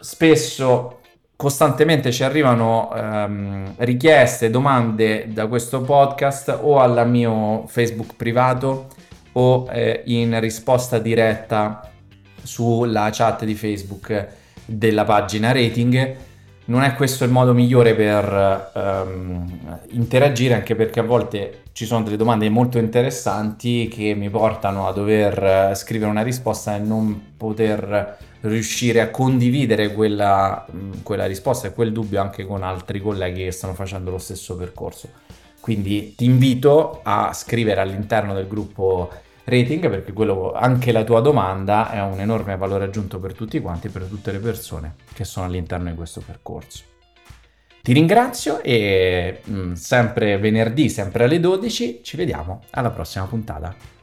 Spesso, 0.00 1.00
costantemente 1.36 2.10
ci 2.12 2.24
arrivano 2.24 2.92
ehm, 2.94 3.74
richieste, 3.78 4.50
domande 4.50 5.32
da 5.32 5.46
questo 5.46 5.82
podcast 5.82 6.58
o 6.60 6.78
al 6.78 7.08
mio 7.08 7.64
Facebook 7.66 8.14
privato 8.16 8.88
o 9.32 9.68
eh, 9.70 10.02
in 10.06 10.38
risposta 10.40 10.98
diretta 10.98 11.90
sulla 12.42 13.08
chat 13.12 13.44
di 13.44 13.54
Facebook 13.54 14.26
della 14.64 15.04
pagina 15.04 15.52
rating. 15.52 16.16
Non 16.68 16.82
è 16.82 16.92
questo 16.94 17.24
il 17.24 17.30
modo 17.30 17.54
migliore 17.54 17.94
per 17.94 18.70
um, 18.74 19.78
interagire, 19.92 20.52
anche 20.52 20.74
perché 20.74 21.00
a 21.00 21.02
volte 21.02 21.62
ci 21.72 21.86
sono 21.86 22.02
delle 22.02 22.18
domande 22.18 22.46
molto 22.50 22.76
interessanti 22.76 23.88
che 23.88 24.12
mi 24.14 24.28
portano 24.28 24.86
a 24.86 24.92
dover 24.92 25.74
scrivere 25.74 26.10
una 26.10 26.22
risposta 26.22 26.76
e 26.76 26.78
non 26.78 27.32
poter 27.38 28.18
riuscire 28.42 29.00
a 29.00 29.08
condividere 29.08 29.94
quella, 29.94 30.66
quella 31.02 31.24
risposta 31.24 31.68
e 31.68 31.72
quel 31.72 31.90
dubbio 31.90 32.20
anche 32.20 32.44
con 32.44 32.62
altri 32.62 33.00
colleghi 33.00 33.44
che 33.44 33.50
stanno 33.50 33.72
facendo 33.72 34.10
lo 34.10 34.18
stesso 34.18 34.54
percorso. 34.54 35.08
Quindi 35.60 36.14
ti 36.14 36.26
invito 36.26 37.00
a 37.02 37.32
scrivere 37.32 37.80
all'interno 37.80 38.34
del 38.34 38.46
gruppo 38.46 39.10
rating 39.48 39.88
perché 39.88 40.12
quello, 40.12 40.52
anche 40.52 40.92
la 40.92 41.04
tua 41.04 41.20
domanda 41.20 41.90
è 41.90 42.02
un 42.02 42.20
enorme 42.20 42.56
valore 42.56 42.84
aggiunto 42.84 43.18
per 43.18 43.34
tutti 43.34 43.60
quanti, 43.60 43.88
per 43.88 44.04
tutte 44.04 44.32
le 44.32 44.38
persone 44.38 44.94
che 45.12 45.24
sono 45.24 45.46
all'interno 45.46 45.90
di 45.90 45.96
questo 45.96 46.22
percorso. 46.24 46.84
Ti 47.82 47.92
ringrazio 47.92 48.60
e 48.62 49.40
mh, 49.42 49.58
mm, 49.58 49.72
sempre 49.72 50.38
venerdì, 50.38 50.88
sempre 50.90 51.24
alle 51.24 51.40
12, 51.40 52.00
ci 52.02 52.16
vediamo 52.16 52.62
alla 52.70 52.90
prossima 52.90 53.24
puntata. 53.24 53.97